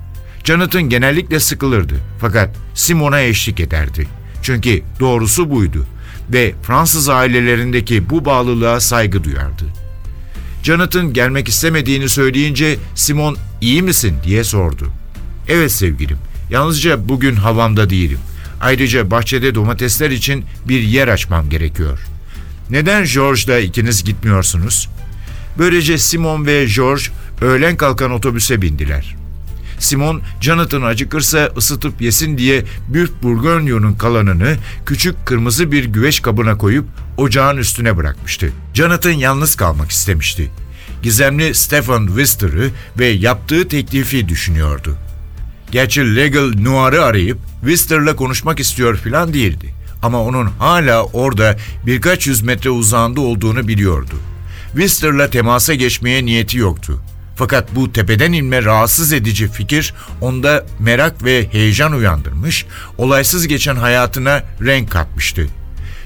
Jonathan 0.43 0.83
genellikle 0.83 1.39
sıkılırdı 1.39 1.93
fakat 2.21 2.55
Simon'a 2.73 3.21
eşlik 3.21 3.59
ederdi. 3.59 4.07
Çünkü 4.41 4.81
doğrusu 4.99 5.51
buydu 5.51 5.85
ve 6.29 6.53
Fransız 6.63 7.09
ailelerindeki 7.09 8.09
bu 8.09 8.25
bağlılığa 8.25 8.79
saygı 8.79 9.23
duyardı. 9.23 9.65
Jonathan 10.63 11.13
gelmek 11.13 11.47
istemediğini 11.47 12.09
söyleyince 12.09 12.77
Simon 12.95 13.37
iyi 13.61 13.81
misin 13.81 14.15
diye 14.23 14.43
sordu. 14.43 14.87
Evet 15.47 15.71
sevgilim 15.71 16.17
Yalnızca 16.49 17.09
bugün 17.09 17.35
havamda 17.35 17.89
değilim. 17.89 18.19
Ayrıca 18.63 19.11
bahçede 19.11 19.55
domatesler 19.55 20.11
için 20.11 20.45
bir 20.67 20.81
yer 20.81 21.07
açmam 21.07 21.49
gerekiyor. 21.49 21.99
Neden 22.69 23.05
George'da 23.05 23.59
ikiniz 23.59 24.03
gitmiyorsunuz? 24.03 24.89
Böylece 25.57 25.97
Simon 25.97 26.45
ve 26.45 26.65
George 26.75 27.03
öğlen 27.41 27.77
kalkan 27.77 28.11
otobüse 28.11 28.61
bindiler. 28.61 29.15
Simon, 29.79 30.21
Jonathan 30.41 30.81
acıkırsa 30.81 31.49
ısıtıp 31.57 32.01
yesin 32.01 32.37
diye 32.37 32.63
Büyük 32.87 33.23
Bourgognon'un 33.23 33.93
kalanını 33.93 34.55
küçük 34.85 35.25
kırmızı 35.25 35.71
bir 35.71 35.85
güveç 35.85 36.21
kabına 36.21 36.57
koyup 36.57 36.85
ocağın 37.17 37.57
üstüne 37.57 37.97
bırakmıştı. 37.97 38.49
Jonathan 38.73 39.11
yalnız 39.11 39.55
kalmak 39.55 39.91
istemişti. 39.91 40.51
Gizemli 41.03 41.55
Stephen 41.55 42.07
Wister'ı 42.07 42.69
ve 42.99 43.05
yaptığı 43.05 43.67
teklifi 43.67 44.29
düşünüyordu. 44.29 44.97
Gerçi 45.73 46.15
Legal 46.15 46.53
Noir'ı 46.61 47.03
arayıp 47.03 47.37
Wister'la 47.61 48.15
konuşmak 48.15 48.59
istiyor 48.59 48.97
filan 48.97 49.33
değildi. 49.33 49.73
Ama 50.03 50.21
onun 50.21 50.45
hala 50.45 51.03
orada 51.03 51.57
birkaç 51.85 52.27
yüz 52.27 52.41
metre 52.41 52.69
uzağında 52.69 53.21
olduğunu 53.21 53.67
biliyordu. 53.67 54.15
Wister'la 54.71 55.29
temasa 55.29 55.73
geçmeye 55.73 56.25
niyeti 56.25 56.57
yoktu. 56.57 56.99
Fakat 57.35 57.75
bu 57.75 57.91
tepeden 57.91 58.33
inme 58.33 58.63
rahatsız 58.63 59.13
edici 59.13 59.47
fikir 59.47 59.93
onda 60.21 60.65
merak 60.79 61.23
ve 61.23 61.47
heyecan 61.51 61.93
uyandırmış, 61.93 62.65
olaysız 62.97 63.47
geçen 63.47 63.75
hayatına 63.75 64.43
renk 64.61 64.91
katmıştı. 64.91 65.47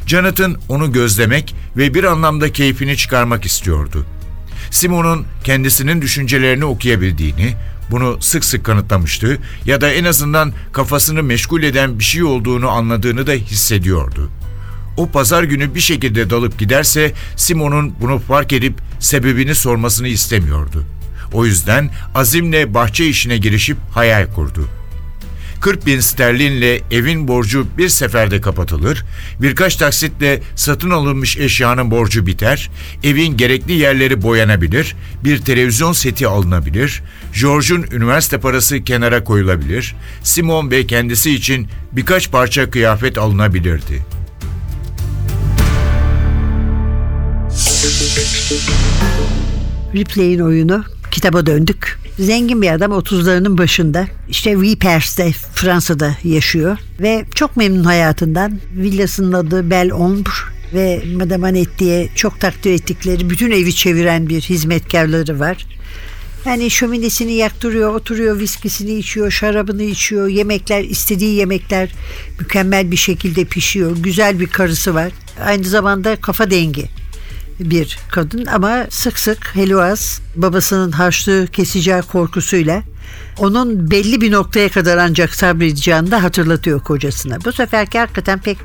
Jonathan 0.05 0.55
onu 0.69 0.91
gözlemek 0.91 1.55
ve 1.77 1.93
bir 1.93 2.03
anlamda 2.03 2.51
keyfini 2.51 2.97
çıkarmak 2.97 3.45
istiyordu. 3.45 4.05
Simon'un 4.71 5.25
kendisinin 5.43 6.01
düşüncelerini 6.01 6.65
okuyabildiğini, 6.65 7.53
bunu 7.91 8.17
sık 8.19 8.45
sık 8.45 8.63
kanıtlamıştı 8.63 9.39
ya 9.65 9.81
da 9.81 9.91
en 9.91 10.03
azından 10.03 10.53
kafasını 10.71 11.23
meşgul 11.23 11.63
eden 11.63 11.99
bir 11.99 12.03
şey 12.03 12.23
olduğunu 12.23 12.69
anladığını 12.69 13.27
da 13.27 13.31
hissediyordu. 13.31 14.29
O 14.97 15.09
pazar 15.09 15.43
günü 15.43 15.75
bir 15.75 15.79
şekilde 15.79 16.29
dalıp 16.29 16.59
giderse 16.59 17.13
Simon'un 17.35 17.93
bunu 18.01 18.19
fark 18.19 18.53
edip 18.53 18.73
sebebini 18.99 19.55
sormasını 19.55 20.07
istemiyordu. 20.07 20.83
O 21.33 21.45
yüzden 21.45 21.89
azimle 22.15 22.73
bahçe 22.73 23.07
işine 23.07 23.37
girişip 23.37 23.77
hayal 23.91 24.33
kurdu. 24.33 24.69
40 25.61 25.85
bin 25.85 25.99
sterlinle 25.99 26.81
evin 26.91 27.27
borcu 27.27 27.67
bir 27.77 27.89
seferde 27.89 28.41
kapatılır, 28.41 29.05
birkaç 29.41 29.75
taksitle 29.75 30.41
satın 30.55 30.89
alınmış 30.89 31.37
eşyanın 31.37 31.91
borcu 31.91 32.25
biter, 32.25 32.69
evin 33.03 33.37
gerekli 33.37 33.73
yerleri 33.73 34.21
boyanabilir, 34.21 34.95
bir 35.23 35.37
televizyon 35.37 35.93
seti 35.93 36.27
alınabilir, 36.27 37.03
George'un 37.41 37.85
üniversite 37.91 38.37
parası 38.37 38.83
kenara 38.83 39.23
koyulabilir, 39.23 39.95
Simon 40.23 40.71
ve 40.71 40.87
kendisi 40.87 41.31
için 41.31 41.67
birkaç 41.91 42.31
parça 42.31 42.69
kıyafet 42.69 43.17
alınabilirdi. 43.17 44.05
Ripley'in 49.95 50.39
oyunu 50.39 50.96
kitaba 51.17 51.45
döndük. 51.45 51.99
Zengin 52.19 52.61
bir 52.61 52.71
adam 52.71 52.91
30'larının 52.91 53.57
başında. 53.57 54.07
İşte 54.29 54.61
Vipers'te 54.61 55.31
Fransa'da 55.31 56.17
yaşıyor 56.23 56.77
ve 56.99 57.25
çok 57.35 57.57
memnun 57.57 57.83
hayatından. 57.83 58.59
Villasının 58.75 59.33
adı 59.33 59.69
Belle 59.69 59.93
Ombre 59.93 60.31
ve 60.73 61.03
Madame 61.15 61.47
Annette 61.47 61.79
diye 61.79 62.09
çok 62.15 62.39
takdir 62.39 62.71
ettikleri 62.71 63.29
bütün 63.29 63.51
evi 63.51 63.75
çeviren 63.75 64.29
bir 64.29 64.41
hizmetkarları 64.41 65.39
var. 65.39 65.65
Yani 66.45 66.69
şöminesini 66.69 67.33
yaktırıyor, 67.33 67.95
oturuyor, 67.95 68.39
viskisini 68.39 68.95
içiyor, 68.95 69.31
şarabını 69.31 69.83
içiyor, 69.83 70.27
yemekler, 70.27 70.83
istediği 70.83 71.35
yemekler 71.35 71.89
mükemmel 72.39 72.91
bir 72.91 72.97
şekilde 72.97 73.45
pişiyor. 73.45 73.97
Güzel 73.97 74.39
bir 74.39 74.47
karısı 74.47 74.93
var. 74.93 75.11
Aynı 75.45 75.63
zamanda 75.63 76.15
kafa 76.15 76.51
dengi 76.51 76.85
bir 77.59 77.99
kadın 78.11 78.45
ama 78.45 78.85
sık 78.89 79.19
sık 79.19 79.55
Heluaz 79.55 80.21
babasının 80.35 80.91
harçlığı 80.91 81.47
keseceği 81.47 82.01
korkusuyla 82.01 82.83
onun 83.37 83.91
belli 83.91 84.21
bir 84.21 84.31
noktaya 84.31 84.69
kadar 84.69 84.97
ancak 84.97 85.35
sabredeceğini 85.35 86.11
de 86.11 86.15
hatırlatıyor 86.15 86.79
kocasına. 86.79 87.45
Bu 87.45 87.51
seferki 87.51 87.99
hakikaten 87.99 88.39
pek 88.39 88.57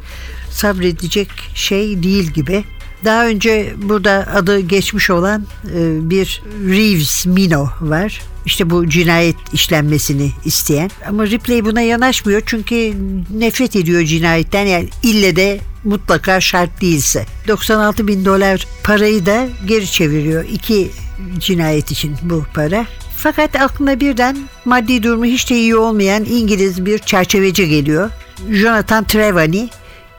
sabredecek 0.50 1.28
şey 1.54 2.02
değil 2.02 2.30
gibi. 2.30 2.64
Daha 3.04 3.26
önce 3.26 3.74
burada 3.82 4.28
adı 4.34 4.60
geçmiş 4.60 5.10
olan 5.10 5.46
e, 5.74 6.10
bir 6.10 6.42
Reeves 6.68 7.26
Mino 7.26 7.68
var. 7.80 8.22
İşte 8.46 8.70
bu 8.70 8.88
cinayet 8.88 9.36
işlenmesini 9.52 10.32
isteyen. 10.44 10.90
Ama 11.08 11.26
Ripley 11.26 11.64
buna 11.64 11.80
yanaşmıyor 11.80 12.42
çünkü 12.46 12.94
nefret 13.38 13.76
ediyor 13.76 14.02
cinayetten. 14.04 14.66
Yani 14.66 14.88
ille 15.02 15.36
de 15.36 15.60
mutlaka 15.84 16.40
şart 16.40 16.80
değilse. 16.80 17.26
96 17.48 18.08
bin 18.08 18.24
dolar 18.24 18.66
parayı 18.84 19.26
da 19.26 19.48
geri 19.66 19.90
çeviriyor. 19.90 20.44
İki 20.44 20.90
cinayet 21.38 21.90
için 21.90 22.16
bu 22.22 22.44
para. 22.54 22.86
Fakat 23.16 23.56
aklına 23.56 24.00
birden 24.00 24.36
maddi 24.64 25.02
durumu 25.02 25.24
hiç 25.24 25.50
de 25.50 25.56
iyi 25.56 25.76
olmayan 25.76 26.24
İngiliz 26.24 26.86
bir 26.86 26.98
çerçeveci 26.98 27.68
geliyor. 27.68 28.10
Jonathan 28.50 29.04
Trevani 29.04 29.68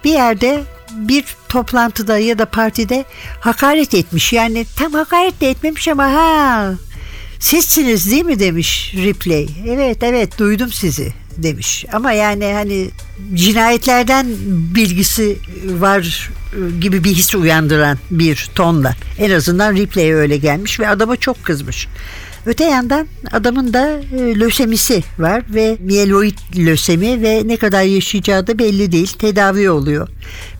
bir 0.03 0.11
yerde 0.11 0.63
bir 0.91 1.25
toplantıda 1.49 2.17
ya 2.17 2.39
da 2.39 2.45
partide 2.45 3.05
hakaret 3.39 3.93
etmiş. 3.93 4.33
Yani 4.33 4.65
tam 4.77 4.93
hakaret 4.93 5.41
de 5.41 5.49
etmemiş 5.49 5.87
ama 5.87 6.13
ha 6.13 6.73
sizsiniz 7.43 8.11
değil 8.11 8.25
mi 8.25 8.39
demiş 8.39 8.93
Ripley. 8.95 9.49
Evet 9.67 10.03
evet 10.03 10.39
duydum 10.39 10.71
sizi 10.71 11.13
demiş. 11.37 11.85
Ama 11.93 12.11
yani 12.11 12.53
hani 12.53 12.89
cinayetlerden 13.33 14.27
bilgisi 14.75 15.37
var 15.65 16.31
gibi 16.79 17.03
bir 17.03 17.13
his 17.13 17.35
uyandıran 17.35 17.97
bir 18.11 18.49
tonla. 18.55 18.95
En 19.19 19.31
azından 19.31 19.75
Ripley'e 19.75 20.15
öyle 20.15 20.37
gelmiş 20.37 20.79
ve 20.79 20.87
adama 20.87 21.15
çok 21.15 21.43
kızmış. 21.43 21.87
Öte 22.45 22.63
yandan 22.63 23.07
adamın 23.31 23.73
da 23.73 24.01
e, 24.17 24.39
lösemisi 24.39 25.03
var 25.19 25.43
ve 25.49 25.77
mieloid 25.79 26.37
lösemi 26.57 27.21
ve 27.21 27.41
ne 27.45 27.57
kadar 27.57 27.83
yaşayacağı 27.83 28.47
da 28.47 28.59
belli 28.59 28.91
değil. 28.91 29.07
Tedavi 29.07 29.69
oluyor. 29.69 30.07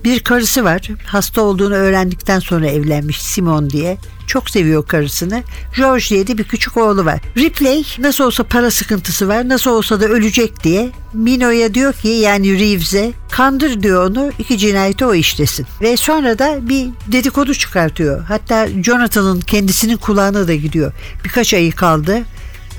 Bir 0.03 0.19
karısı 0.19 0.63
var. 0.63 0.81
Hasta 1.05 1.41
olduğunu 1.41 1.73
öğrendikten 1.73 2.39
sonra 2.39 2.67
evlenmiş 2.67 3.21
Simon 3.21 3.69
diye. 3.69 3.97
Çok 4.27 4.49
seviyor 4.49 4.87
karısını. 4.87 5.43
George 5.77 6.05
diye 6.09 6.27
de 6.27 6.37
bir 6.37 6.43
küçük 6.43 6.77
oğlu 6.77 7.05
var. 7.05 7.19
Ripley 7.37 7.83
nasıl 7.99 8.23
olsa 8.23 8.43
para 8.43 8.71
sıkıntısı 8.71 9.27
var. 9.27 9.49
Nasıl 9.49 9.71
olsa 9.71 10.01
da 10.01 10.05
ölecek 10.05 10.63
diye 10.63 10.89
Mino'ya 11.13 11.73
diyor 11.73 11.93
ki 11.93 12.07
yani 12.07 12.59
Reeves'e 12.59 13.11
kandır 13.31 13.83
diyor 13.83 14.09
onu 14.09 14.31
iki 14.39 14.57
cinayeti 14.57 15.05
o 15.05 15.13
işlesin. 15.13 15.65
Ve 15.81 15.97
sonra 15.97 16.39
da 16.39 16.69
bir 16.69 16.87
dedikodu 17.07 17.53
çıkartıyor. 17.53 18.23
Hatta 18.23 18.67
Jonathan'ın 18.83 19.39
kendisinin 19.39 19.97
kulağına 19.97 20.47
da 20.47 20.55
gidiyor. 20.55 20.93
Birkaç 21.25 21.53
ayı 21.53 21.71
kaldı. 21.71 22.21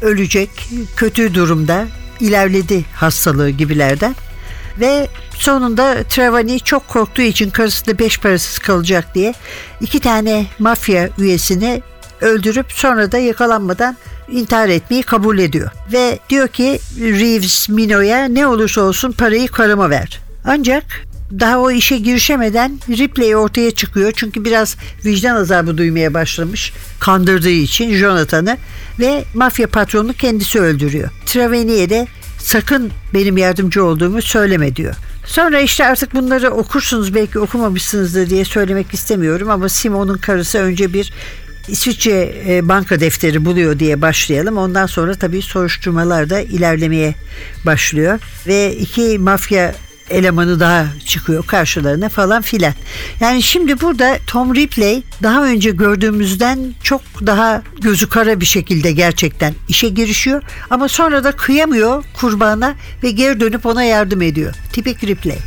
Ölecek. 0.02 0.50
Kötü 0.96 1.34
durumda. 1.34 1.86
ilerledi 2.20 2.84
hastalığı 2.94 3.50
gibilerden. 3.50 4.14
Ve 4.80 5.08
sonunda 5.36 6.02
Trevani 6.02 6.60
çok 6.60 6.88
korktuğu 6.88 7.22
için 7.22 7.50
karısı 7.50 7.86
da 7.86 7.98
beş 7.98 8.18
parasız 8.18 8.58
kalacak 8.58 9.14
diye 9.14 9.34
iki 9.80 10.00
tane 10.00 10.46
mafya 10.58 11.08
üyesini 11.18 11.82
öldürüp 12.20 12.72
sonra 12.72 13.12
da 13.12 13.18
yakalanmadan 13.18 13.96
intihar 14.30 14.68
etmeyi 14.68 15.02
kabul 15.02 15.38
ediyor. 15.38 15.70
Ve 15.92 16.18
diyor 16.30 16.48
ki 16.48 16.78
Reeves 17.00 17.68
Mino'ya 17.68 18.24
ne 18.24 18.46
olursa 18.46 18.80
olsun 18.80 19.12
parayı 19.12 19.48
karıma 19.48 19.90
ver. 19.90 20.20
Ancak 20.44 20.84
daha 21.40 21.58
o 21.58 21.70
işe 21.70 21.98
girişemeden 21.98 22.80
Ripley 22.88 23.36
ortaya 23.36 23.70
çıkıyor. 23.70 24.12
Çünkü 24.16 24.44
biraz 24.44 24.76
vicdan 25.04 25.36
azabı 25.36 25.78
duymaya 25.78 26.14
başlamış 26.14 26.72
kandırdığı 27.00 27.50
için 27.50 27.94
Jonathan'ı 27.94 28.56
ve 29.00 29.24
mafya 29.34 29.66
patronunu 29.66 30.12
kendisi 30.12 30.60
öldürüyor. 30.60 31.10
Traveni'ye 31.26 31.90
de 31.90 32.06
sakın 32.44 32.90
benim 33.14 33.36
yardımcı 33.36 33.84
olduğumu 33.84 34.22
söyleme 34.22 34.76
diyor. 34.76 34.94
Sonra 35.26 35.60
işte 35.60 35.86
artık 35.86 36.14
bunları 36.14 36.50
okursunuz 36.50 37.14
belki 37.14 37.38
okumamışsınızdır 37.38 38.30
diye 38.30 38.44
söylemek 38.44 38.94
istemiyorum 38.94 39.50
ama 39.50 39.68
Simon'un 39.68 40.18
karısı 40.18 40.58
önce 40.58 40.92
bir 40.92 41.12
İsviçre 41.68 42.34
e, 42.46 42.68
banka 42.68 43.00
defteri 43.00 43.44
buluyor 43.44 43.78
diye 43.78 44.02
başlayalım. 44.02 44.56
Ondan 44.56 44.86
sonra 44.86 45.14
tabii 45.14 45.42
soruşturmalar 45.42 46.30
da 46.30 46.40
ilerlemeye 46.40 47.14
başlıyor. 47.66 48.20
Ve 48.46 48.76
iki 48.76 49.18
mafya 49.18 49.74
elemanı 50.10 50.60
daha 50.60 50.86
çıkıyor 51.06 51.46
karşılarına 51.46 52.08
falan 52.08 52.42
filan. 52.42 52.72
Yani 53.20 53.42
şimdi 53.42 53.80
burada 53.80 54.18
Tom 54.26 54.54
Ripley 54.54 55.02
daha 55.22 55.44
önce 55.44 55.70
gördüğümüzden 55.70 56.74
çok 56.82 57.00
daha 57.26 57.62
gözü 57.80 58.08
kara 58.08 58.40
bir 58.40 58.46
şekilde 58.46 58.92
gerçekten 58.92 59.54
işe 59.68 59.88
girişiyor 59.88 60.42
ama 60.70 60.88
sonra 60.88 61.24
da 61.24 61.32
kıyamıyor 61.32 62.04
kurbana 62.20 62.74
ve 63.02 63.10
geri 63.10 63.40
dönüp 63.40 63.66
ona 63.66 63.84
yardım 63.84 64.22
ediyor. 64.22 64.54
Tipik 64.72 65.04
Ripley. 65.04 65.38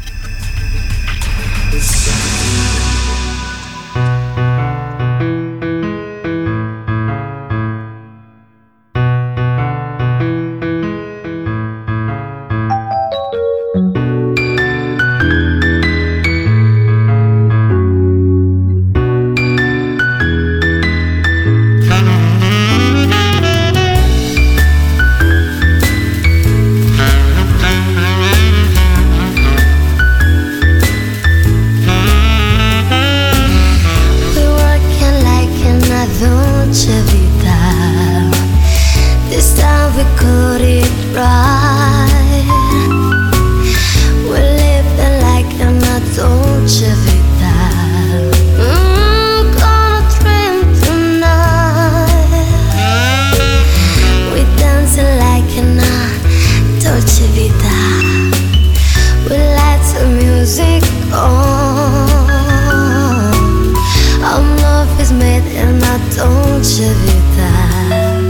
is 65.00 65.12
made 65.12 65.44
and 65.56 65.84
I 65.84 65.98
don't 66.16 66.66
you 66.78 66.94
that 67.38 68.28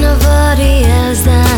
Nobody 0.00 0.84
else 0.84 1.22
that 1.22 1.49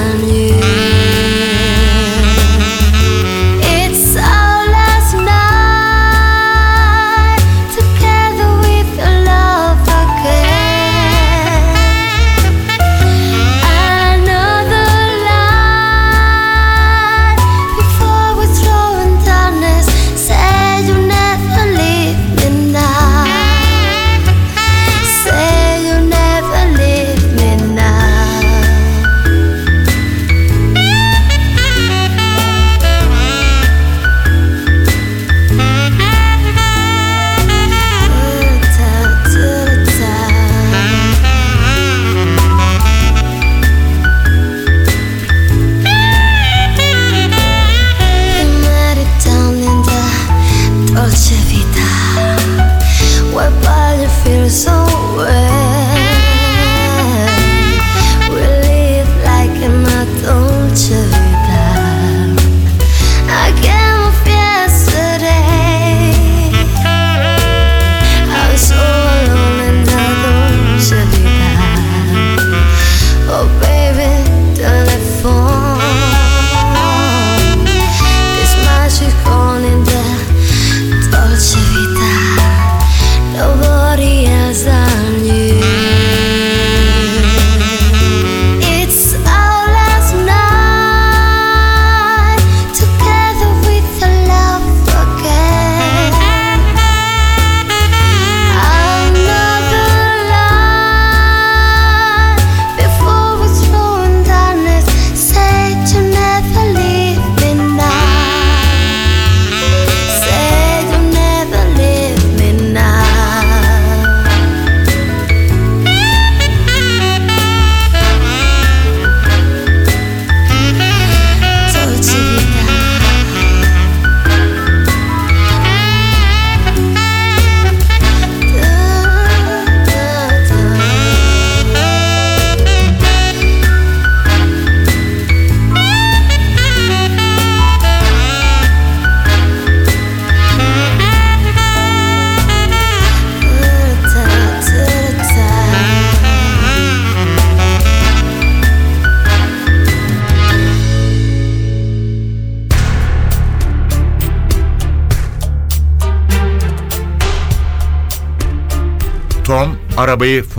much 51.12 51.32
if 51.32 51.52
you 51.52 51.64
die. 51.74 53.34
What 53.34 53.52
body 53.62 54.06
feels 54.24 54.64
so 54.64 54.81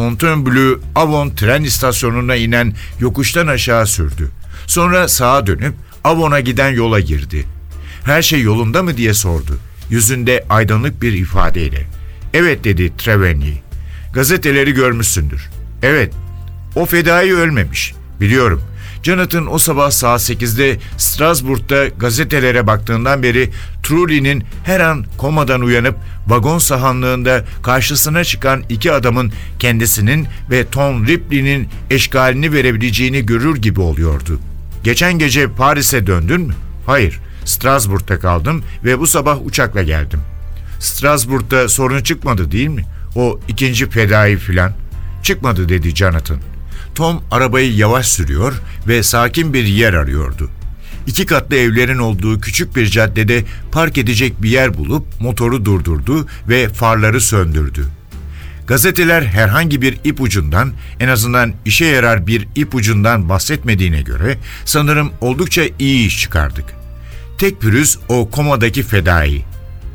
Fontainebleau 0.04 0.80
Avon 0.96 1.30
tren 1.30 1.64
istasyonuna 1.64 2.36
inen 2.36 2.74
yokuştan 3.00 3.48
aşağı 3.48 3.88
sürdü. 3.88 4.30
Sonra 4.68 5.08
sağa 5.08 5.48
dönüp 5.48 5.74
Avon'a 6.04 6.40
giden 6.40 6.70
yola 6.70 7.00
girdi. 7.00 7.46
Her 8.06 8.22
şey 8.22 8.42
yolunda 8.42 8.84
mı 8.84 8.98
diye 8.98 9.14
sordu. 9.14 9.60
Yüzünde 9.90 10.46
aydınlık 10.50 11.02
bir 11.02 11.14
ifadeyle. 11.14 11.88
Evet 12.34 12.64
dedi 12.64 12.98
Treveny. 12.98 13.54
Gazeteleri 14.14 14.72
görmüşsündür. 14.72 15.50
Evet. 15.84 16.14
O 16.76 16.86
fedai 16.86 17.34
ölmemiş. 17.34 17.94
Biliyorum. 18.22 18.62
Jonathan 19.04 19.54
o 19.54 19.58
sabah 19.58 19.92
saat 19.92 20.22
8'de 20.22 20.80
Strasbourg'da 20.98 21.88
gazetelere 21.88 22.68
baktığından 22.68 23.24
beri 23.24 23.50
Trudy'nin 23.84 24.44
her 24.64 24.80
an 24.80 25.06
komadan 25.18 25.62
uyanıp 25.62 25.96
vagon 26.28 26.58
sahanlığında 26.58 27.46
karşısına 27.64 28.24
çıkan 28.24 28.64
iki 28.70 28.92
adamın 28.92 29.34
kendisinin 29.60 30.28
ve 30.52 30.68
Tom 30.70 31.08
Ripley'nin 31.08 31.70
eşkalini 31.90 32.54
verebileceğini 32.54 33.26
görür 33.26 33.56
gibi 33.56 33.82
oluyordu. 33.82 34.40
Geçen 34.84 35.20
gece 35.20 35.52
Paris'e 35.52 36.08
döndün 36.08 36.42
mü? 36.42 36.54
Hayır, 36.86 37.20
Strasbourg'da 37.46 38.20
kaldım 38.20 38.64
ve 38.84 39.00
bu 39.00 39.08
sabah 39.08 39.46
uçakla 39.46 39.84
geldim. 39.84 40.20
Strasbourg'da 40.80 41.70
sorun 41.70 42.04
çıkmadı 42.04 42.52
değil 42.52 42.70
mi? 42.70 42.86
O 43.16 43.40
ikinci 43.48 43.90
fedai 43.90 44.38
filan. 44.38 44.74
Çıkmadı 45.24 45.70
dedi 45.70 45.96
Jonathan. 45.96 46.53
Tom 46.96 47.24
arabayı 47.32 47.76
yavaş 47.76 48.08
sürüyor 48.08 48.54
ve 48.88 49.04
sakin 49.04 49.54
bir 49.54 49.64
yer 49.64 49.94
arıyordu. 49.94 50.50
İki 51.08 51.26
katlı 51.26 51.56
evlerin 51.56 51.98
olduğu 51.98 52.40
küçük 52.40 52.76
bir 52.76 52.86
caddede 52.86 53.44
park 53.72 53.98
edecek 53.98 54.42
bir 54.42 54.50
yer 54.50 54.74
bulup 54.74 55.22
motoru 55.22 55.66
durdurdu 55.66 56.28
ve 56.50 56.70
farları 56.70 57.22
söndürdü. 57.22 57.86
Gazeteler 58.68 59.22
herhangi 59.22 59.82
bir 59.82 59.98
ipucundan, 60.04 60.74
en 61.00 61.08
azından 61.08 61.54
işe 61.66 61.86
yarar 61.86 62.28
bir 62.28 62.48
ipucundan 62.56 63.30
bahsetmediğine 63.30 64.02
göre 64.02 64.38
sanırım 64.66 65.12
oldukça 65.22 65.64
iyi 65.80 66.08
iş 66.08 66.22
çıkardık. 66.22 66.66
Tek 67.38 67.62
pürüz 67.62 67.98
o 68.10 68.30
komadaki 68.30 68.84
fedai. 68.84 69.46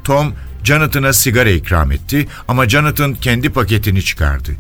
Tom, 0.04 0.34
Jonathan'a 0.64 1.12
sigara 1.12 1.50
ikram 1.50 1.92
etti 1.92 2.28
ama 2.48 2.68
Jonathan 2.68 3.14
kendi 3.14 3.50
paketini 3.50 4.02
çıkardı. 4.02 4.50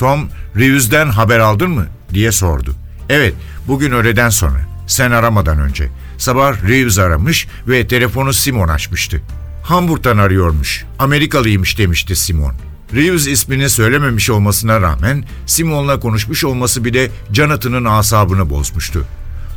Tom, 0.00 0.28
Reeves'den 0.56 1.08
haber 1.08 1.38
aldın 1.38 1.70
mı 1.70 1.86
diye 2.14 2.32
sordu. 2.32 2.74
Evet, 3.08 3.34
bugün 3.68 3.92
öğleden 3.92 4.28
sonra. 4.28 4.60
Sen 4.86 5.10
aramadan 5.10 5.58
önce. 5.58 5.88
Sabah 6.18 6.68
Reeves 6.68 6.98
aramış 6.98 7.46
ve 7.68 7.86
telefonu 7.86 8.32
Simon 8.32 8.68
açmıştı. 8.68 9.22
Hamburg'dan 9.62 10.18
arıyormuş. 10.18 10.84
Amerikalıymış 10.98 11.78
demişti 11.78 12.16
Simon. 12.16 12.54
Reeves 12.94 13.26
ismini 13.26 13.70
söylememiş 13.70 14.30
olmasına 14.30 14.80
rağmen 14.80 15.24
Simon'la 15.46 16.00
konuşmuş 16.00 16.44
olması 16.44 16.84
bile 16.84 17.10
Jonathan'ın 17.32 17.84
asabını 17.84 18.50
bozmuştu. 18.50 19.04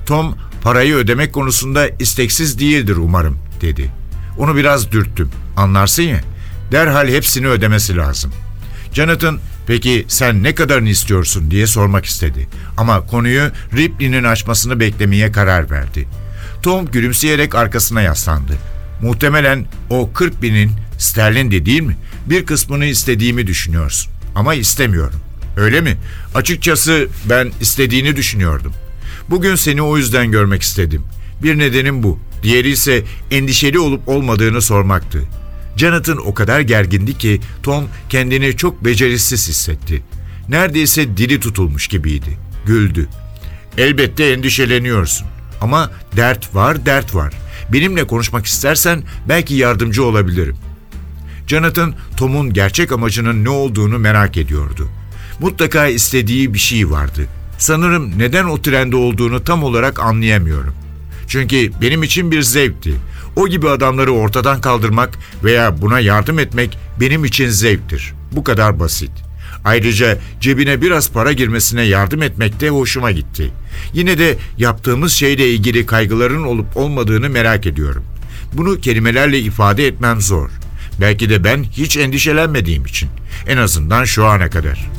Tom 0.06 0.36
parayı 0.64 0.96
ödemek 0.96 1.34
konusunda 1.34 1.88
isteksiz 2.00 2.60
değildir 2.60 2.96
umarım 2.96 3.38
dedi. 3.62 3.92
Onu 4.38 4.56
biraz 4.56 4.92
dürttüm. 4.92 5.30
Anlarsın 5.58 6.04
ya. 6.04 6.22
Derhal 6.72 7.08
hepsini 7.08 7.48
ödemesi 7.48 7.98
lazım. 7.98 8.34
Jonathan 8.94 9.40
peki 9.68 10.06
sen 10.08 10.44
ne 10.44 10.56
kadarını 10.56 10.90
istiyorsun 10.90 11.52
diye 11.52 11.68
sormak 11.68 12.06
istedi. 12.06 12.48
Ama 12.78 13.08
konuyu 13.08 13.52
Ripley'nin 13.76 14.24
açmasını 14.24 14.80
beklemeye 14.80 15.32
karar 15.32 15.72
verdi. 15.72 16.08
Tom 16.62 16.86
gülümseyerek 16.86 17.56
arkasına 17.56 18.02
yaslandı. 18.02 18.54
Muhtemelen 19.02 19.66
o 19.90 20.14
40 20.14 20.42
binin 20.42 20.72
sterlindi 20.98 21.66
değil 21.66 21.82
mi? 21.82 21.98
Bir 22.26 22.46
kısmını 22.46 22.86
istediğimi 22.86 23.48
düşünüyorsun. 23.48 24.12
Ama 24.36 24.54
istemiyorum. 24.54 25.20
Öyle 25.58 25.82
mi? 25.82 25.98
Açıkçası 26.36 27.08
ben 27.26 27.52
istediğini 27.62 28.16
düşünüyordum. 28.16 28.74
Bugün 29.30 29.56
seni 29.56 29.82
o 29.82 29.98
yüzden 29.98 30.32
görmek 30.32 30.62
istedim. 30.62 31.04
Bir 31.44 31.58
nedenim 31.58 32.04
bu. 32.04 32.20
Diğeri 32.44 32.70
ise 32.70 33.04
endişeli 33.32 33.80
olup 33.80 34.08
olmadığını 34.08 34.62
sormaktı. 34.62 35.20
Jonathan 35.78 36.28
o 36.28 36.34
kadar 36.34 36.60
gergindi 36.60 37.18
ki 37.18 37.42
Tom 37.64 37.88
kendini 38.10 38.58
çok 38.58 38.86
becerisiz 38.86 39.48
hissetti. 39.48 40.04
Neredeyse 40.50 41.18
dili 41.18 41.40
tutulmuş 41.40 41.88
gibiydi. 41.88 42.38
Güldü. 42.66 43.08
Elbette 43.78 44.24
endişeleniyorsun. 44.26 45.28
Ama 45.62 45.92
dert 46.16 46.56
var, 46.56 46.86
dert 46.86 47.16
var. 47.16 47.34
Benimle 47.74 48.08
konuşmak 48.08 48.46
istersen 48.46 49.04
belki 49.30 49.54
yardımcı 49.54 50.04
olabilirim. 50.04 50.56
Jonathan, 51.48 51.96
Tom'un 52.18 52.54
gerçek 52.54 52.92
amacının 52.92 53.44
ne 53.44 53.50
olduğunu 53.50 54.00
merak 54.00 54.38
ediyordu. 54.38 54.90
Mutlaka 55.40 55.88
istediği 55.88 56.54
bir 56.54 56.60
şey 56.60 56.90
vardı. 56.90 57.28
Sanırım 57.58 58.20
neden 58.20 58.46
o 58.46 58.62
trende 58.62 58.96
olduğunu 58.96 59.44
tam 59.44 59.64
olarak 59.64 60.00
anlayamıyorum. 60.00 60.74
Çünkü 61.28 61.72
benim 61.82 62.04
için 62.04 62.32
bir 62.32 62.42
zevkti. 62.42 62.94
O 63.36 63.48
gibi 63.48 63.70
adamları 63.70 64.12
ortadan 64.12 64.62
kaldırmak 64.62 65.10
veya 65.44 65.82
buna 65.82 66.00
yardım 66.00 66.40
etmek 66.40 66.78
benim 67.00 67.26
için 67.26 67.50
zevktir. 67.50 68.14
Bu 68.32 68.44
kadar 68.44 68.80
basit. 68.80 69.12
Ayrıca 69.66 70.18
cebine 70.42 70.82
biraz 70.82 71.12
para 71.12 71.34
girmesine 71.34 71.84
yardım 71.84 72.22
etmek 72.22 72.60
de 72.60 72.70
hoşuma 72.70 73.12
gitti. 73.12 73.52
Yine 73.94 74.18
de 74.18 74.38
yaptığımız 74.58 75.14
şeyle 75.14 75.50
ilgili 75.50 75.86
kaygıların 75.86 76.44
olup 76.44 76.78
olmadığını 76.78 77.30
merak 77.30 77.66
ediyorum. 77.66 78.04
Bunu 78.54 78.80
kelimelerle 78.82 79.40
ifade 79.40 79.88
etmem 79.88 80.22
zor. 80.22 80.50
Belki 81.02 81.30
de 81.30 81.44
ben 81.44 81.64
hiç 81.64 81.98
endişelenmediğim 81.98 82.86
için. 82.86 83.10
En 83.48 83.58
azından 83.58 84.06
şu 84.06 84.26
ana 84.26 84.50
kadar. 84.50 84.90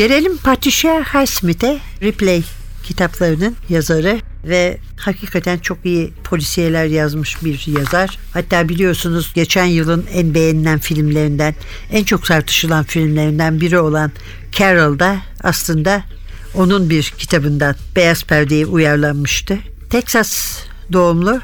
Gelelim 0.00 0.36
Patricia 0.36 1.04
Highsmith'e 1.14 1.78
Replay 2.02 2.42
kitaplarının 2.84 3.56
yazarı 3.68 4.20
ve 4.44 4.78
hakikaten 4.96 5.58
çok 5.58 5.78
iyi 5.84 6.12
polisiyeler 6.24 6.84
yazmış 6.86 7.44
bir 7.44 7.66
yazar. 7.66 8.18
Hatta 8.32 8.68
biliyorsunuz 8.68 9.32
geçen 9.34 9.64
yılın 9.64 10.06
en 10.12 10.34
beğenilen 10.34 10.78
filmlerinden, 10.78 11.54
en 11.92 12.04
çok 12.04 12.24
tartışılan 12.24 12.84
filmlerinden 12.84 13.60
biri 13.60 13.78
olan 13.78 14.12
Carol'da 14.52 15.16
aslında 15.42 16.02
onun 16.54 16.90
bir 16.90 17.02
kitabından 17.18 17.74
Beyaz 17.96 18.24
Perde'ye 18.24 18.66
uyarlanmıştı. 18.66 19.58
Texas 19.90 20.58
doğumlu 20.92 21.40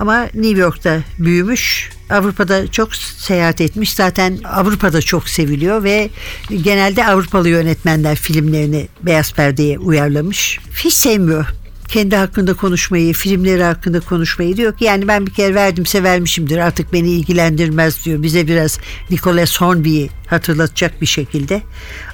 ama 0.00 0.22
New 0.22 0.60
York'ta 0.60 1.02
büyümüş. 1.18 1.90
Avrupa'da 2.10 2.70
çok 2.70 2.96
seyahat 2.96 3.60
etmiş. 3.60 3.94
Zaten 3.94 4.38
Avrupa'da 4.44 5.02
çok 5.02 5.28
seviliyor 5.28 5.84
ve 5.84 6.10
genelde 6.62 7.06
Avrupalı 7.06 7.48
yönetmenler 7.48 8.16
filmlerini 8.16 8.88
beyaz 9.02 9.32
perdeye 9.32 9.78
uyarlamış. 9.78 10.58
Hiç 10.84 10.94
sevmiyor 10.94 11.46
kendi 11.88 12.16
hakkında 12.16 12.54
konuşmayı, 12.54 13.14
filmleri 13.14 13.62
hakkında 13.62 14.00
konuşmayı 14.00 14.56
diyor 14.56 14.76
ki 14.76 14.84
yani 14.84 15.08
ben 15.08 15.26
bir 15.26 15.32
kere 15.32 15.54
verdimse 15.54 16.02
vermişimdir 16.02 16.58
artık 16.58 16.92
beni 16.92 17.10
ilgilendirmez 17.10 18.04
diyor. 18.04 18.22
Bize 18.22 18.46
biraz 18.46 18.78
Nicholas 19.10 19.60
Hornby'yi 19.60 20.10
hatırlatacak 20.26 21.00
bir 21.00 21.06
şekilde. 21.06 21.62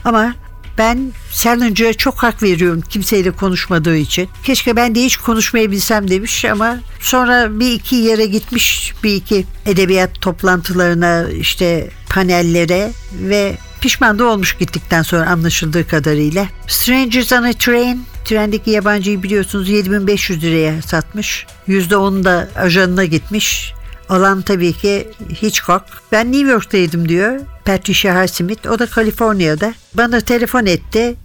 Ama 0.05 0.35
ben 0.79 1.13
Salinger'a 1.33 1.95
çok 1.95 2.23
hak 2.23 2.43
veriyorum 2.43 2.81
kimseyle 2.81 3.31
konuşmadığı 3.31 3.97
için. 3.97 4.29
Keşke 4.45 4.77
ben 4.77 4.95
de 4.95 5.05
hiç 5.05 5.17
konuşmayı 5.17 5.71
bilsem 5.71 6.11
demiş 6.11 6.45
ama 6.45 6.79
sonra 7.01 7.61
bir 7.61 7.73
iki 7.73 7.97
yere 7.97 8.27
gitmiş. 8.27 8.95
Bir 9.05 9.15
iki 9.15 9.45
edebiyat 9.67 10.21
toplantılarına 10.21 11.31
işte 11.31 11.91
panellere 12.11 12.93
ve 13.13 13.59
pişman 13.81 14.19
da 14.19 14.25
olmuş 14.25 14.59
gittikten 14.59 15.03
sonra 15.03 15.31
anlaşıldığı 15.31 15.89
kadarıyla. 15.89 16.47
Strangers 16.67 17.33
on 17.33 17.43
a 17.43 17.53
Train 17.53 18.05
trendeki 18.25 18.71
yabancıyı 18.71 19.23
biliyorsunuz 19.23 19.69
7500 19.69 20.43
liraya 20.43 20.83
satmış. 20.83 21.47
%10 21.69 22.25
da 22.25 22.49
ajanına 22.57 23.05
gitmiş. 23.05 23.73
Alan 24.09 24.43
tabii 24.43 24.73
ki 24.73 25.09
Hitchcock. 25.43 25.85
Ben 26.13 26.33
New 26.33 26.51
York'taydım 26.51 27.09
diyor 27.09 27.41
Patricia 27.65 28.23
Highsmith. 28.23 28.71
O 28.71 28.79
da 28.79 28.87
Kaliforniya'da. 28.87 29.75
Bana 29.95 30.21
telefon 30.21 30.67
etti. 30.67 31.17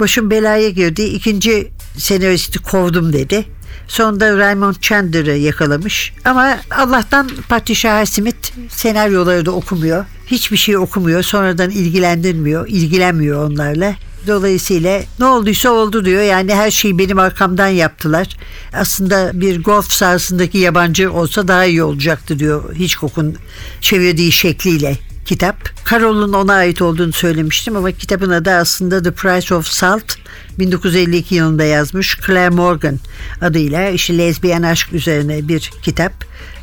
Başım 0.00 0.30
belaya 0.30 0.68
girdi. 0.70 1.02
İkinci 1.02 1.72
senaristi 1.96 2.58
kovdum 2.58 3.12
dedi. 3.12 3.44
Sonunda 3.88 4.36
Raymond 4.36 4.74
Chandler'ı 4.80 5.36
yakalamış. 5.36 6.12
Ama 6.24 6.58
Allah'tan 6.70 7.30
Patricia 7.48 8.00
Highsmith 8.00 8.52
senaryoları 8.68 9.46
da 9.46 9.50
okumuyor. 9.50 10.04
Hiçbir 10.26 10.56
şey 10.56 10.76
okumuyor. 10.76 11.22
Sonradan 11.22 11.70
ilgilendirmiyor. 11.70 12.68
ilgilenmiyor 12.68 13.50
onlarla. 13.50 13.94
Dolayısıyla 14.26 15.02
ne 15.18 15.24
olduysa 15.24 15.70
oldu 15.70 16.04
diyor. 16.04 16.22
Yani 16.22 16.54
her 16.54 16.70
şeyi 16.70 16.98
benim 16.98 17.18
arkamdan 17.18 17.68
yaptılar. 17.68 18.36
Aslında 18.72 19.30
bir 19.34 19.62
golf 19.62 19.92
sahasındaki 19.92 20.58
yabancı 20.58 21.12
olsa 21.12 21.48
daha 21.48 21.64
iyi 21.64 21.82
olacaktı 21.82 22.38
diyor 22.38 22.74
Hitchcock'un 22.74 23.36
çevirdiği 23.80 24.32
şekliyle 24.32 24.98
kitap. 25.26 25.86
Carol'un 25.90 26.32
ona 26.32 26.52
ait 26.52 26.82
olduğunu 26.82 27.12
söylemiştim 27.12 27.76
ama 27.76 27.92
kitabın 27.92 28.30
adı 28.30 28.50
aslında 28.50 29.02
The 29.02 29.10
Price 29.10 29.54
of 29.54 29.66
Salt. 29.66 30.14
1952 30.58 31.34
yılında 31.34 31.64
yazmış 31.64 32.18
Claire 32.26 32.48
Morgan 32.48 32.98
adıyla 33.40 33.88
işte 33.88 34.18
lezbiyen 34.18 34.62
aşk 34.62 34.92
üzerine 34.92 35.48
bir 35.48 35.70
kitap. 35.82 36.12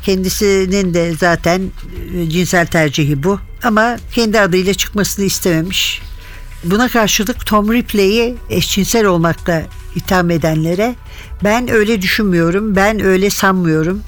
Kendisinin 0.02 0.94
de 0.94 1.12
zaten 1.20 1.62
e, 2.16 2.30
cinsel 2.30 2.66
tercihi 2.66 3.22
bu 3.22 3.40
ama 3.62 3.96
kendi 4.14 4.40
adıyla 4.40 4.74
çıkmasını 4.74 5.24
istememiş. 5.24 6.02
Buna 6.64 6.88
karşılık 6.88 7.46
Tom 7.46 7.72
Ripley'i 7.72 8.36
eşcinsel 8.50 9.06
olmakla 9.06 9.62
itham 9.94 10.30
edenlere 10.30 10.94
ben 11.44 11.70
öyle 11.70 12.02
düşünmüyorum, 12.02 12.76
ben 12.76 13.00
öyle 13.04 13.30
sanmıyorum 13.30 14.02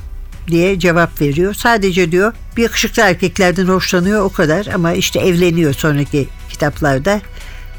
diye 0.49 0.79
cevap 0.79 1.21
veriyor. 1.21 1.55
Sadece 1.55 2.13
diyor 2.13 2.33
bir 2.57 2.63
yakışıklı 2.63 3.03
erkeklerden 3.03 3.67
hoşlanıyor 3.67 4.25
o 4.25 4.29
kadar 4.33 4.67
ama 4.67 4.93
işte 4.93 5.21
evleniyor 5.21 5.75
sonraki 5.75 6.29
kitaplarda 6.51 7.21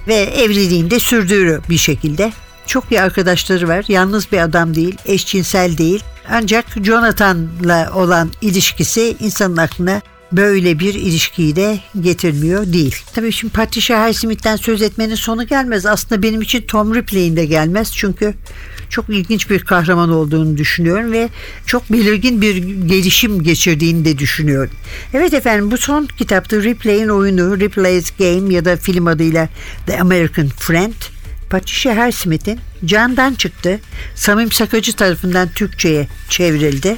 ve 0.07 0.15
evliliğini 0.15 0.91
de 0.91 0.99
sürdürüyor 0.99 1.63
bir 1.69 1.77
şekilde. 1.77 2.33
Çok 2.67 2.91
iyi 2.91 3.01
arkadaşları 3.01 3.67
var. 3.67 3.85
Yalnız 3.87 4.31
bir 4.31 4.37
adam 4.37 4.75
değil, 4.75 4.97
eşcinsel 5.05 5.77
değil. 5.77 6.03
Ancak 6.31 6.65
Jonathan'la 6.83 7.91
olan 7.95 8.31
ilişkisi 8.41 9.15
insanın 9.19 9.57
aklına 9.57 10.01
böyle 10.37 10.79
bir 10.79 10.93
ilişkiyi 10.93 11.55
de 11.55 11.79
getirmiyor 12.01 12.73
değil. 12.73 12.95
Tabii 13.15 13.31
şimdi 13.31 13.53
Patricia 13.53 14.07
Highsmith'ten 14.07 14.55
söz 14.55 14.81
etmenin 14.81 15.15
sonu 15.15 15.47
gelmez. 15.47 15.85
Aslında 15.85 16.23
benim 16.23 16.41
için 16.41 16.61
Tom 16.61 16.95
Ripley'in 16.95 17.35
de 17.35 17.45
gelmez. 17.45 17.91
Çünkü 17.95 18.33
çok 18.89 19.09
ilginç 19.09 19.49
bir 19.49 19.59
kahraman 19.59 20.09
olduğunu 20.09 20.57
düşünüyorum 20.57 21.11
ve 21.11 21.29
çok 21.65 21.91
belirgin 21.91 22.41
bir 22.41 22.55
gelişim 22.87 23.43
geçirdiğini 23.43 24.05
de 24.05 24.17
düşünüyorum. 24.17 24.71
Evet 25.13 25.33
efendim 25.33 25.71
bu 25.71 25.77
son 25.77 26.07
kitapta 26.17 26.57
Ripley'in 26.57 27.07
oyunu 27.07 27.59
Ripley's 27.59 28.11
Game 28.17 28.53
ya 28.53 28.65
da 28.65 28.77
film 28.77 29.07
adıyla 29.07 29.49
The 29.87 29.99
American 29.99 30.47
Friend 30.47 30.93
Patricia 31.49 32.07
Highsmith'in 32.07 32.59
Can'dan 32.85 33.33
çıktı. 33.33 33.79
Samim 34.15 34.51
Sakacı 34.51 34.93
tarafından 34.93 35.49
Türkçe'ye 35.49 36.07
çevrildi. 36.29 36.97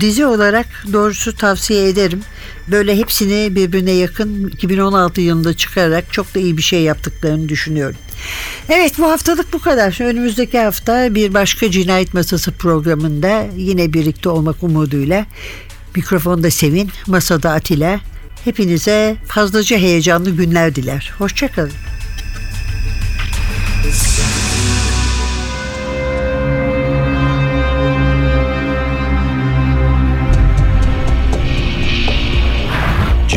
Dizi 0.00 0.26
olarak 0.26 0.66
doğrusu 0.92 1.36
tavsiye 1.36 1.88
ederim. 1.88 2.20
Böyle 2.68 2.96
hepsini 2.96 3.54
birbirine 3.54 3.90
yakın 3.90 4.48
2016 4.48 5.20
yılında 5.20 5.54
çıkararak 5.54 6.12
çok 6.12 6.34
da 6.34 6.38
iyi 6.38 6.56
bir 6.56 6.62
şey 6.62 6.82
yaptıklarını 6.82 7.48
düşünüyorum. 7.48 7.96
Evet 8.68 8.98
bu 8.98 9.10
haftalık 9.10 9.52
bu 9.52 9.58
kadar. 9.58 10.00
Önümüzdeki 10.00 10.58
hafta 10.58 11.14
bir 11.14 11.34
başka 11.34 11.70
cinayet 11.70 12.14
masası 12.14 12.52
programında 12.52 13.46
yine 13.56 13.92
birlikte 13.92 14.28
olmak 14.28 14.62
umuduyla 14.62 15.26
mikrofonda 15.96 16.50
Sevin, 16.50 16.90
masada 17.06 17.52
Atilla. 17.52 18.00
Hepinize 18.44 19.16
fazlaca 19.28 19.78
heyecanlı 19.78 20.30
günler 20.30 20.74
diler. 20.74 21.12
Hoşçakalın. 21.18 21.72